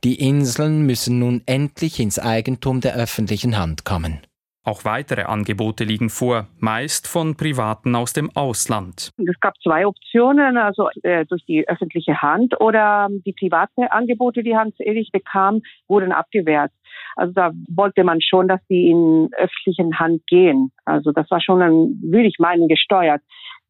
Die 0.03 0.15
Inseln 0.15 0.85
müssen 0.85 1.17
nun 1.19 1.41
endlich 1.45 1.99
ins 1.99 2.19
Eigentum 2.19 2.81
der 2.81 2.95
öffentlichen 2.95 3.57
Hand 3.57 3.85
kommen. 3.85 4.19
Auch 4.65 4.83
weitere 4.83 5.23
Angebote 5.23 5.83
liegen 5.83 6.09
vor, 6.09 6.47
meist 6.59 7.07
von 7.07 7.37
Privaten 7.37 7.95
aus 7.95 8.13
dem 8.13 8.31
Ausland. 8.35 9.11
Es 9.15 9.39
gab 9.39 9.53
zwei 9.61 9.85
Optionen, 9.85 10.57
also 10.57 10.89
äh, 11.03 11.23
durch 11.25 11.45
die 11.45 11.67
öffentliche 11.67 12.19
Hand 12.19 12.59
oder 12.59 13.07
die 13.11 13.33
private 13.33 13.91
Angebote, 13.91 14.41
die 14.41 14.57
Hans 14.57 14.73
Erich 14.79 15.11
bekam, 15.11 15.61
wurden 15.87 16.11
abgewehrt. 16.11 16.71
Also 17.15 17.33
da 17.33 17.51
wollte 17.69 18.03
man 18.03 18.21
schon, 18.21 18.47
dass 18.47 18.59
die 18.67 18.89
in 18.89 19.29
öffentlichen 19.37 19.99
Hand 19.99 20.25
gehen. 20.25 20.71
Also 20.83 21.11
das 21.11 21.29
war 21.29 21.41
schon, 21.41 21.61
ein, 21.61 22.01
würde 22.01 22.27
ich 22.27 22.39
meinen, 22.39 22.67
gesteuert. 22.67 23.21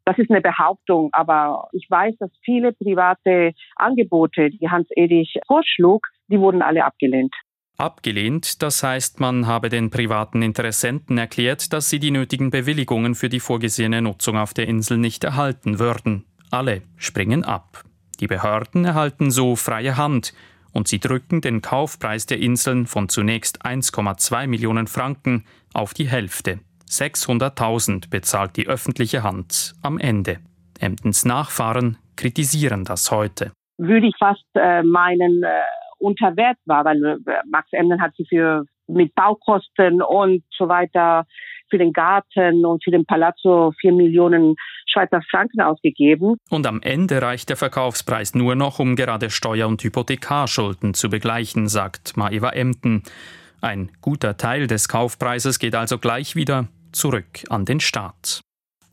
Das 0.06 0.18
ist 0.18 0.30
eine 0.30 0.42
Behauptung, 0.42 1.10
aber 1.12 1.68
ich 1.74 1.88
weiß, 1.90 2.16
dass 2.20 2.32
viele 2.44 2.72
private 2.72 3.52
Angebote, 3.76 4.50
die 4.50 4.70
Hans 4.70 4.88
Erich 4.92 5.40
vorschlug, 5.46 6.08
die 6.28 6.40
wurden 6.40 6.62
alle 6.62 6.86
abgelehnt. 6.86 7.34
Abgelehnt, 7.78 8.62
das 8.62 8.84
heißt, 8.84 9.20
man 9.20 9.48
habe 9.48 9.70
den 9.70 9.90
privaten 9.90 10.42
Interessenten 10.42 11.18
erklärt, 11.18 11.74
dass 11.74 11.90
sie 11.90 12.00
die 12.00 12.12
nötigen 12.12 12.50
Bewilligungen 12.50 13.16
für 13.16 13.28
die 13.28 13.42
vorgesehene 13.42 14.02
Nutzung 14.02 14.38
auf 14.38 14.54
der 14.54 14.68
Insel 14.68 14.98
nicht 14.98 15.24
erhalten 15.24 15.78
würden. 15.80 16.26
Alle 16.52 16.84
springen 16.96 17.44
ab. 17.44 17.84
Die 18.22 18.28
Behörden 18.28 18.86
erhalten 18.86 19.30
so 19.30 19.58
freie 19.58 19.98
Hand 19.98 20.34
und 20.72 20.88
sie 20.88 21.00
drücken 21.00 21.42
den 21.42 21.62
Kaufpreis 21.62 22.26
der 22.26 22.40
Inseln 22.40 22.86
von 22.86 23.10
zunächst 23.10 23.66
1,2 23.66 24.48
Millionen 24.48 24.88
Franken 24.88 25.46
auf 25.74 25.94
die 25.94 26.08
Hälfte. 26.08 26.60
600.000 26.90 28.10
bezahlt 28.10 28.56
die 28.58 28.68
öffentliche 28.68 29.24
Hand 29.24 29.74
am 29.82 29.98
Ende. 29.98 30.40
Emdens 30.80 31.26
Nachfahren 31.26 31.98
kritisieren 32.16 32.86
das 32.86 33.12
heute. 33.12 33.52
Würde 33.78 34.08
ich 34.08 34.16
fast 34.18 34.46
äh, 34.54 34.84
meinen, 34.84 35.44
äh, 35.44 35.50
unter 35.98 36.36
Wert 36.36 36.58
war, 36.66 36.86
weil 36.86 37.04
äh, 37.04 37.18
Max 37.50 37.68
Emden 37.72 38.02
hat 38.02 38.14
sie 38.18 38.26
für 38.28 38.66
mit 38.88 39.16
Baukosten 39.16 40.02
und 40.02 40.44
so 40.56 40.68
weiter 40.68 41.26
für 41.70 41.78
den 41.78 41.94
Garten 41.94 42.66
und 42.66 42.84
für 42.84 42.92
den 42.92 43.06
Palazzo 43.06 43.74
vier 43.80 43.92
Millionen 43.92 44.56
Schweizer 44.88 45.22
Franken 45.30 45.62
ausgegeben. 45.62 46.38
Und 46.50 46.68
am 46.68 46.82
Ende 46.82 47.22
reicht 47.22 47.50
der 47.50 47.58
Verkaufspreis 47.58 48.36
nur 48.36 48.56
noch, 48.56 48.80
um 48.80 48.96
gerade 48.96 49.30
Steuer- 49.30 49.68
und 49.68 49.84
Hypothekarschulden 49.84 50.94
zu 50.94 51.10
begleichen, 51.10 51.68
sagt 51.68 52.16
Maeva 52.18 52.52
Emden. 52.52 53.04
Ein 53.62 53.92
guter 54.02 54.38
Teil 54.38 54.68
des 54.68 54.88
Kaufpreises 54.88 55.60
geht 55.60 55.76
also 55.76 55.98
gleich 55.98 56.36
wieder 56.36 56.68
zurück 56.92 57.44
an 57.50 57.66
den 57.66 57.80
Staat. 57.80 58.42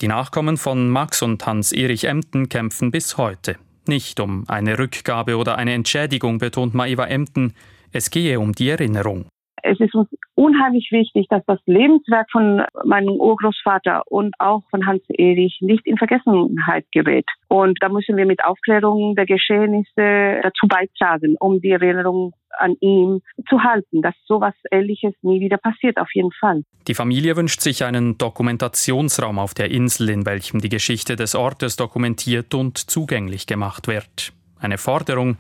Die 0.01 0.09
Nachkommen 0.09 0.57
von 0.57 0.88
Max 0.88 1.23
und 1.23 1.45
Hans-Erich 1.47 2.05
Emden 2.05 2.49
kämpfen 2.49 2.91
bis 2.91 3.19
heute. 3.19 3.57
Nicht 3.87 4.21
um 4.21 4.45
eine 4.49 4.79
Rückgabe 4.79 5.37
oder 5.37 5.57
eine 5.57 5.73
Entschädigung, 5.73 6.38
betont 6.38 6.75
Maeva 6.75 7.07
Emden, 7.07 7.55
es 7.90 8.11
gehe 8.11 8.38
um 8.38 8.53
die 8.53 8.71
Erinnerung. 8.71 9.27
Es 9.62 9.79
ist 9.79 9.94
uns 9.94 10.09
unheimlich 10.35 10.88
wichtig, 10.90 11.27
dass 11.29 11.44
das 11.46 11.61
Lebenswerk 11.66 12.29
von 12.33 12.62
meinem 12.85 13.14
Urgroßvater 13.14 14.03
und 14.07 14.35
auch 14.38 14.62
von 14.70 14.87
Hans 14.87 15.03
Erich 15.09 15.59
nicht 15.61 15.87
in 15.87 15.96
Vergessenheit 15.96 16.85
gerät. 16.92 17.27
Und 17.48 17.79
da 17.81 17.88
müssen 17.88 18.16
wir 18.16 18.27
mit 18.27 18.44
Aufklärung 18.44 19.14
der 19.14 19.27
Geschehnisse 19.27 20.40
dazu 20.42 20.66
beitragen, 20.66 21.37
um 21.38 21.61
die 21.61 21.70
Erinnerung 21.70 22.33
an 22.59 22.75
ihm 22.81 23.22
zu 23.48 23.62
halten, 23.62 24.03
dass 24.03 24.14
sowas 24.27 24.55
Ähnliches 24.70 25.14
nie 25.22 25.40
wieder 25.40 25.59
passiert, 25.59 25.98
auf 25.98 26.09
jeden 26.12 26.33
Fall. 26.33 26.64
Die 26.88 26.94
Familie 26.94 27.37
wünscht 27.37 27.61
sich 27.61 27.85
einen 27.85 28.18
Dokumentationsraum 28.18 29.38
auf 29.38 29.55
der 29.55 29.70
Insel, 29.70 30.11
in 30.11 30.27
welchem 30.27 30.61
die 30.61 30.68
Geschichte 30.68 31.16
des 31.16 31.35
Ortes 31.35 31.77
dokumentiert 31.77 32.55
und 32.55 32.79
zugänglich 32.79 33.46
gemacht 33.46 33.87
wird. 33.87 34.33
Eine 34.61 34.79
Forderung, 34.79 35.37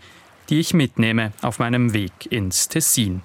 die 0.48 0.60
ich 0.60 0.74
mitnehme 0.74 1.32
auf 1.42 1.58
meinem 1.58 1.92
Weg 1.92 2.30
ins 2.30 2.68
Tessin. 2.68 3.22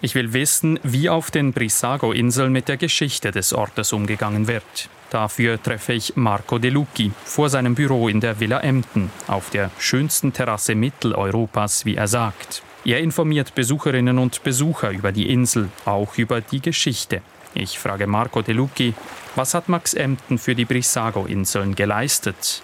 Ich 0.00 0.14
will 0.14 0.32
wissen, 0.32 0.78
wie 0.84 1.08
auf 1.08 1.32
den 1.32 1.52
Brissago-Inseln 1.52 2.52
mit 2.52 2.68
der 2.68 2.76
Geschichte 2.76 3.32
des 3.32 3.52
Ortes 3.52 3.92
umgegangen 3.92 4.46
wird. 4.46 4.88
Dafür 5.10 5.60
treffe 5.60 5.92
ich 5.92 6.14
Marco 6.14 6.58
De 6.58 6.70
Lucchi 6.70 7.10
vor 7.24 7.48
seinem 7.48 7.74
Büro 7.74 8.08
in 8.08 8.20
der 8.20 8.38
Villa 8.38 8.60
Emden, 8.60 9.10
auf 9.26 9.50
der 9.50 9.72
schönsten 9.78 10.32
Terrasse 10.32 10.76
Mitteleuropas, 10.76 11.84
wie 11.84 11.96
er 11.96 12.06
sagt. 12.06 12.62
Er 12.84 13.00
informiert 13.00 13.56
Besucherinnen 13.56 14.18
und 14.18 14.44
Besucher 14.44 14.90
über 14.90 15.10
die 15.10 15.30
Insel, 15.30 15.68
auch 15.84 16.16
über 16.16 16.40
die 16.42 16.60
Geschichte. 16.60 17.20
Ich 17.54 17.78
frage 17.78 18.06
Marco 18.06 18.42
De 18.42 18.54
Lucchi, 18.54 18.94
was 19.34 19.54
hat 19.54 19.68
Max 19.68 19.94
Emden 19.94 20.38
für 20.38 20.54
die 20.54 20.64
Brissago-Inseln 20.64 21.74
geleistet? 21.74 22.62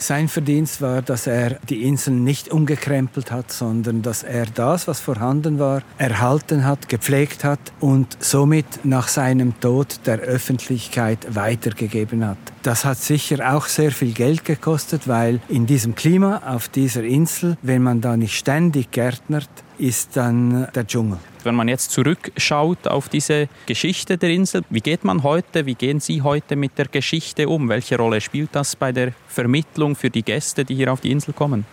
Sein 0.00 0.28
Verdienst 0.28 0.80
war, 0.80 1.02
dass 1.02 1.26
er 1.26 1.58
die 1.68 1.84
Inseln 1.84 2.24
nicht 2.24 2.50
umgekrempelt 2.50 3.32
hat, 3.32 3.50
sondern 3.50 4.02
dass 4.02 4.22
er 4.22 4.46
das, 4.46 4.86
was 4.86 5.00
vorhanden 5.00 5.58
war, 5.58 5.82
erhalten 5.98 6.64
hat, 6.64 6.88
gepflegt 6.88 7.44
hat 7.44 7.58
und 7.80 8.16
somit 8.20 8.84
nach 8.84 9.08
seinem 9.08 9.58
Tod 9.60 10.00
der 10.06 10.20
Öffentlichkeit 10.20 11.34
weitergegeben 11.34 12.24
hat. 12.26 12.38
Das 12.62 12.84
hat 12.84 12.98
sicher 12.98 13.54
auch 13.54 13.66
sehr 13.66 13.90
viel 13.90 14.12
Geld 14.12 14.44
gekostet, 14.44 15.08
weil 15.08 15.40
in 15.48 15.66
diesem 15.66 15.94
Klima 15.94 16.42
auf 16.46 16.68
dieser 16.68 17.02
Insel, 17.02 17.56
wenn 17.62 17.82
man 17.82 18.00
da 18.00 18.16
nicht 18.16 18.36
ständig 18.36 18.90
gärtnert, 18.90 19.50
ist 19.78 20.16
dann 20.16 20.68
der 20.74 20.86
Dschungel. 20.86 21.18
Wenn 21.44 21.54
man 21.54 21.68
jetzt 21.68 21.92
zurückschaut 21.92 22.88
auf 22.88 23.08
diese 23.08 23.48
Geschichte 23.66 24.18
der 24.18 24.30
Insel, 24.30 24.62
wie 24.70 24.80
geht 24.80 25.04
man 25.04 25.22
heute, 25.22 25.66
wie 25.66 25.74
gehen 25.74 26.00
Sie 26.00 26.22
heute 26.22 26.56
mit 26.56 26.76
der 26.76 26.86
Geschichte 26.86 27.48
um? 27.48 27.68
Welche 27.68 27.96
Rolle 27.96 28.20
spielt 28.20 28.50
das 28.52 28.76
bei 28.76 28.92
der 28.92 29.12
Vermittlung 29.28 29.96
für 29.96 30.10
die 30.10 30.22
Gäste, 30.22 30.64
die 30.64 30.74
hier 30.74 30.92
auf 30.92 31.00
die 31.00 31.10
Insel 31.10 31.32
kommen? 31.32 31.64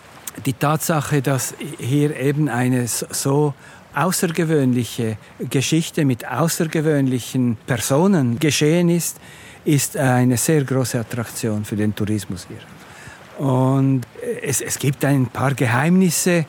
Die 0.44 0.52
Tatsache, 0.52 1.22
dass 1.22 1.54
hier 1.78 2.18
eben 2.18 2.48
eine 2.48 2.86
so 2.86 3.54
außergewöhnliche 3.94 5.16
Geschichte 5.50 6.04
mit 6.04 6.28
außergewöhnlichen 6.28 7.56
Personen 7.66 8.38
geschehen 8.38 8.90
ist, 8.90 9.18
ist 9.64 9.96
eine 9.96 10.36
sehr 10.36 10.62
große 10.64 11.00
Attraktion 11.00 11.64
für 11.64 11.76
den 11.76 11.94
Tourismus 11.94 12.46
hier. 12.46 13.44
Und 13.44 14.02
es, 14.42 14.60
es 14.60 14.78
gibt 14.78 15.04
ein 15.04 15.26
paar 15.26 15.54
Geheimnisse, 15.54 16.46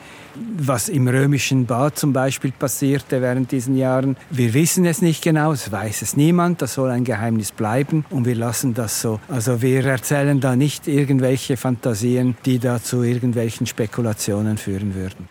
was 0.58 0.88
im 0.88 1.08
römischen 1.08 1.66
Bad 1.66 1.98
zum 1.98 2.12
Beispiel 2.12 2.52
passierte 2.52 3.20
während 3.22 3.52
diesen 3.52 3.76
Jahren. 3.76 4.16
Wir 4.30 4.54
wissen 4.54 4.84
es 4.84 5.02
nicht 5.02 5.22
genau, 5.22 5.52
es 5.52 5.70
weiß 5.70 6.02
es 6.02 6.16
niemand, 6.16 6.62
das 6.62 6.74
soll 6.74 6.90
ein 6.90 7.04
Geheimnis 7.04 7.52
bleiben 7.52 8.04
und 8.10 8.24
wir 8.26 8.34
lassen 8.34 8.74
das 8.74 9.00
so. 9.00 9.20
Also 9.28 9.62
wir 9.62 9.84
erzählen 9.84 10.40
da 10.40 10.56
nicht 10.56 10.88
irgendwelche 10.88 11.56
Fantasien, 11.56 12.36
die 12.44 12.58
da 12.58 12.82
zu 12.82 13.02
irgendwelchen 13.02 13.66
Spekulationen 13.66 14.58
führen 14.58 14.94
würden. 14.94 15.28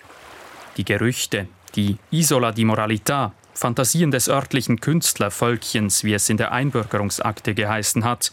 Die 0.78 0.86
Gerüchte, 0.86 1.48
die 1.76 1.98
Isola 2.12 2.52
di 2.52 2.66
Moralità, 2.66 3.32
Fantasien 3.54 4.12
des 4.12 4.30
örtlichen 4.30 4.80
Künstlervölkchens, 4.80 6.04
wie 6.04 6.14
es 6.14 6.30
in 6.30 6.38
der 6.38 6.52
Einbürgerungsakte 6.52 7.56
geheißen 7.56 8.04
hat, 8.04 8.32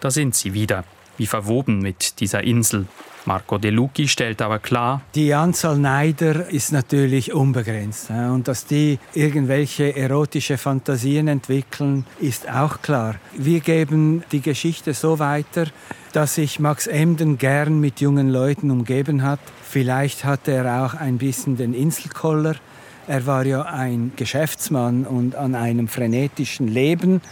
da 0.00 0.10
sind 0.10 0.34
sie 0.34 0.54
wieder, 0.54 0.84
wie 1.18 1.26
verwoben 1.26 1.80
mit 1.80 2.20
dieser 2.20 2.42
Insel. 2.42 2.86
Marco 3.26 3.56
De 3.56 3.70
Lucchi 3.70 4.06
stellt 4.06 4.42
aber 4.42 4.58
klar, 4.58 5.00
die 5.14 5.32
Anzahl 5.32 5.78
Neider 5.78 6.50
ist 6.50 6.72
natürlich 6.72 7.32
unbegrenzt. 7.32 8.10
Und 8.10 8.48
dass 8.48 8.66
die 8.66 8.98
irgendwelche 9.14 9.96
erotische 9.96 10.58
Fantasien 10.58 11.28
entwickeln, 11.28 12.04
ist 12.20 12.50
auch 12.50 12.82
klar. 12.82 13.14
Wir 13.36 13.60
geben 13.60 14.24
die 14.30 14.42
Geschichte 14.42 14.92
so 14.92 15.18
weiter, 15.18 15.66
dass 16.12 16.34
sich 16.34 16.60
Max 16.60 16.86
Emden 16.86 17.38
gern 17.38 17.80
mit 17.80 18.00
jungen 18.00 18.28
Leuten 18.28 18.70
umgeben 18.70 19.22
hat. 19.22 19.40
Vielleicht 19.62 20.24
hatte 20.24 20.52
er 20.52 20.84
auch 20.84 20.94
ein 20.94 21.16
bisschen 21.16 21.56
den 21.56 21.72
Inselkoller. 21.72 22.56
Er 23.06 23.26
war 23.26 23.46
ja 23.46 23.62
ein 23.62 24.12
Geschäftsmann 24.16 25.04
und 25.04 25.34
an 25.34 25.54
einem 25.54 25.88
frenetischen 25.88 26.68
Leben 26.68 27.22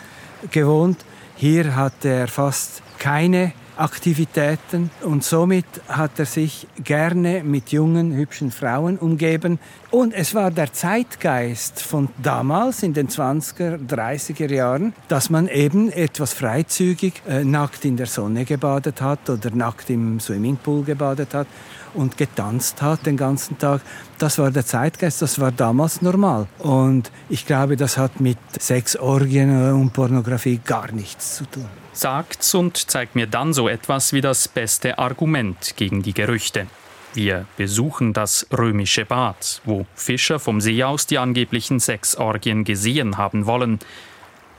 gewohnt. 0.51 1.05
Hier 1.37 1.77
hatte 1.77 2.09
er 2.09 2.29
fast 2.29 2.83
keine 2.99 3.53
Aktivitäten 3.77 4.91
und 5.03 5.25
somit 5.25 5.65
hat 5.89 6.19
er 6.19 6.27
sich 6.27 6.67
gerne 6.83 7.43
mit 7.43 7.73
jungen, 7.73 8.13
hübschen 8.13 8.51
Frauen 8.51 8.99
umgeben. 8.99 9.59
Und 9.91 10.13
es 10.13 10.35
war 10.35 10.51
der 10.51 10.73
Zeitgeist 10.73 11.81
von 11.81 12.09
damals 12.23 12.83
in 12.83 12.95
den 12.95 13.09
20er, 13.09 13.79
30er 13.87 14.53
Jahren, 14.53 14.93
dass 15.09 15.31
man 15.31 15.49
eben 15.49 15.91
etwas 15.91 16.33
freizügig 16.33 17.23
äh, 17.29 17.45
nackt 17.45 17.85
in 17.85 17.97
der 17.97 18.07
Sonne 18.07 18.45
gebadet 18.45 19.01
hat 19.01 19.29
oder 19.31 19.51
nackt 19.51 19.91
im 19.91 20.21
Swimmingpool 20.21 20.85
gebadet 20.85 21.35
hat 21.35 21.47
und 21.95 22.17
getanzt 22.17 22.83
hat 22.83 23.07
den 23.07 23.17
ganzen 23.17 23.59
Tag. 23.59 23.81
Das 24.19 24.39
war 24.39 24.51
der 24.51 24.65
Zeitgeist, 24.65 25.23
das 25.23 25.41
war 25.41 25.53
damals 25.53 26.03
normal. 26.03 26.47
Und 26.59 27.11
ich 27.29 27.47
glaube, 27.47 27.77
das 27.77 27.99
hat 27.99 28.21
mit 28.21 28.39
Sexorgien 28.59 29.73
und 29.73 29.93
Pornografie 29.93 30.61
gar 30.65 30.93
nichts 30.93 31.37
zu 31.37 31.45
tun. 31.47 31.69
Sagt's 31.93 32.55
und 32.55 32.91
zeigt 32.91 33.15
mir 33.15 33.27
dann 33.27 33.53
so 33.53 33.69
etwas 33.69 34.13
wie 34.13 34.23
das 34.23 34.49
beste 34.49 34.99
Argument 34.99 35.75
gegen 35.77 36.03
die 36.03 36.15
Gerüchte. 36.15 36.67
Wir 37.15 37.45
besuchen 37.59 38.15
das 38.15 38.47
römische 38.51 39.05
Bad, 39.05 39.61
wo 39.65 39.85
Fischer 39.95 40.39
vom 40.39 40.63
See 40.63 40.83
aus 40.83 41.07
die 41.07 41.19
angeblichen 41.19 41.79
Sexorgien 41.79 42.65
gesehen 42.65 43.19
haben 43.19 43.45
wollen. 43.45 43.81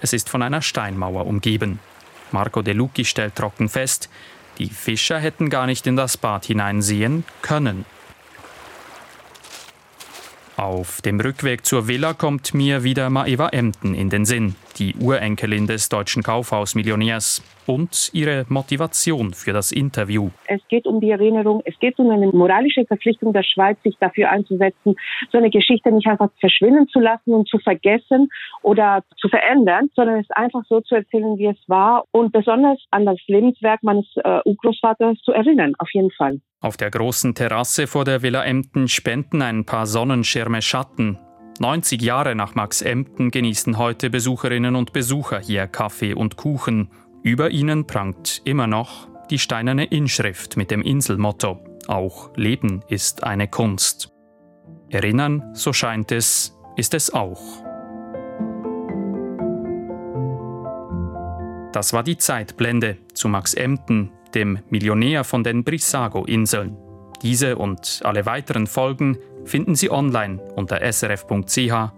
Es 0.01 0.13
ist 0.13 0.29
von 0.29 0.43
einer 0.43 0.61
Steinmauer 0.61 1.25
umgeben. 1.25 1.79
Marco 2.31 2.61
De 2.61 2.73
Lucchi 2.73 3.05
stellt 3.05 3.35
trocken 3.35 3.69
fest, 3.69 4.09
Die 4.57 4.69
Fischer 4.69 5.19
hätten 5.19 5.49
gar 5.49 5.65
nicht 5.65 5.87
in 5.87 5.95
das 5.95 6.17
Bad 6.17 6.45
hineinsehen 6.45 7.23
können. 7.41 7.85
Auf 10.63 11.01
dem 11.01 11.19
Rückweg 11.19 11.65
zur 11.65 11.89
Villa 11.89 12.13
kommt 12.13 12.53
mir 12.53 12.85
wieder 12.85 13.09
Maeva 13.09 13.49
Emden 13.49 13.93
in 13.93 14.09
den 14.09 14.23
Sinn, 14.23 14.55
die 14.79 14.95
Urenkelin 14.95 15.67
des 15.67 15.89
deutschen 15.89 16.23
Kaufhausmillionärs 16.23 17.43
und 17.67 18.09
ihre 18.13 18.45
Motivation 18.47 19.33
für 19.33 19.51
das 19.51 19.73
Interview. 19.73 20.29
Es 20.47 20.61
geht 20.69 20.87
um 20.87 21.01
die 21.01 21.11
Erinnerung, 21.11 21.61
es 21.65 21.77
geht 21.79 21.99
um 21.99 22.09
eine 22.09 22.27
moralische 22.27 22.85
Verpflichtung 22.85 23.33
der 23.33 23.43
Schweiz, 23.43 23.77
sich 23.83 23.97
dafür 23.99 24.29
einzusetzen, 24.29 24.95
so 25.33 25.37
eine 25.37 25.49
Geschichte 25.49 25.91
nicht 25.91 26.07
einfach 26.07 26.29
verschwinden 26.39 26.87
zu 26.87 27.01
lassen 27.01 27.33
und 27.33 27.49
zu 27.49 27.57
vergessen 27.59 28.29
oder 28.61 29.03
zu 29.17 29.27
verändern, 29.27 29.89
sondern 29.97 30.21
es 30.21 30.31
einfach 30.31 30.63
so 30.69 30.79
zu 30.79 30.95
erzählen, 30.95 31.37
wie 31.37 31.47
es 31.47 31.59
war 31.67 32.05
und 32.11 32.31
besonders 32.31 32.79
an 32.89 33.05
das 33.05 33.17
Lebenswerk 33.27 33.83
meines 33.83 34.05
äh, 34.15 34.39
Urgroßvaters 34.45 35.17
zu 35.25 35.33
erinnern, 35.33 35.73
auf 35.77 35.89
jeden 35.91 36.11
Fall. 36.11 36.39
Auf 36.63 36.77
der 36.77 36.91
großen 36.91 37.35
Terrasse 37.35 37.87
vor 37.87 38.05
der 38.05 38.21
Villa 38.21 38.41
Emden 38.45 38.87
spenden 38.87 39.41
ein 39.41 39.65
paar 39.65 39.85
Sonnenschirme 39.85 40.61
Schatten. 40.61 41.19
90 41.59 42.01
Jahre 42.01 42.35
nach 42.35 42.55
Max 42.55 42.81
Emden 42.81 43.31
genießen 43.31 43.77
heute 43.77 44.09
Besucherinnen 44.09 44.77
und 44.77 44.93
Besucher 44.93 45.41
hier 45.41 45.67
Kaffee 45.67 46.13
und 46.13 46.37
Kuchen. 46.37 46.89
Über 47.21 47.49
ihnen 47.49 47.85
prangt 47.85 48.41
immer 48.45 48.65
noch 48.65 49.09
die 49.29 49.39
steinerne 49.39 49.83
Inschrift 49.83 50.55
mit 50.55 50.71
dem 50.71 50.81
Inselmotto 50.81 51.61
Auch 51.87 52.31
Leben 52.37 52.81
ist 52.87 53.25
eine 53.25 53.49
Kunst. 53.49 54.13
Erinnern, 54.89 55.43
so 55.51 55.73
scheint 55.73 56.13
es, 56.13 56.57
ist 56.77 56.93
es 56.93 57.13
auch. 57.13 57.41
Das 61.73 61.91
war 61.91 62.03
die 62.03 62.17
Zeitblende 62.17 62.99
zu 63.13 63.27
Max 63.27 63.53
Emden, 63.53 64.11
dem 64.35 64.59
Millionär 64.69 65.23
von 65.23 65.43
den 65.43 65.63
Brissago-Inseln. 65.63 66.77
Diese 67.21 67.55
und 67.55 68.01
alle 68.03 68.25
weiteren 68.25 68.67
Folgen 68.67 69.17
finden 69.45 69.75
Sie 69.75 69.89
online 69.89 70.41
unter 70.55 70.81
srf.ch-audio. 70.81 71.95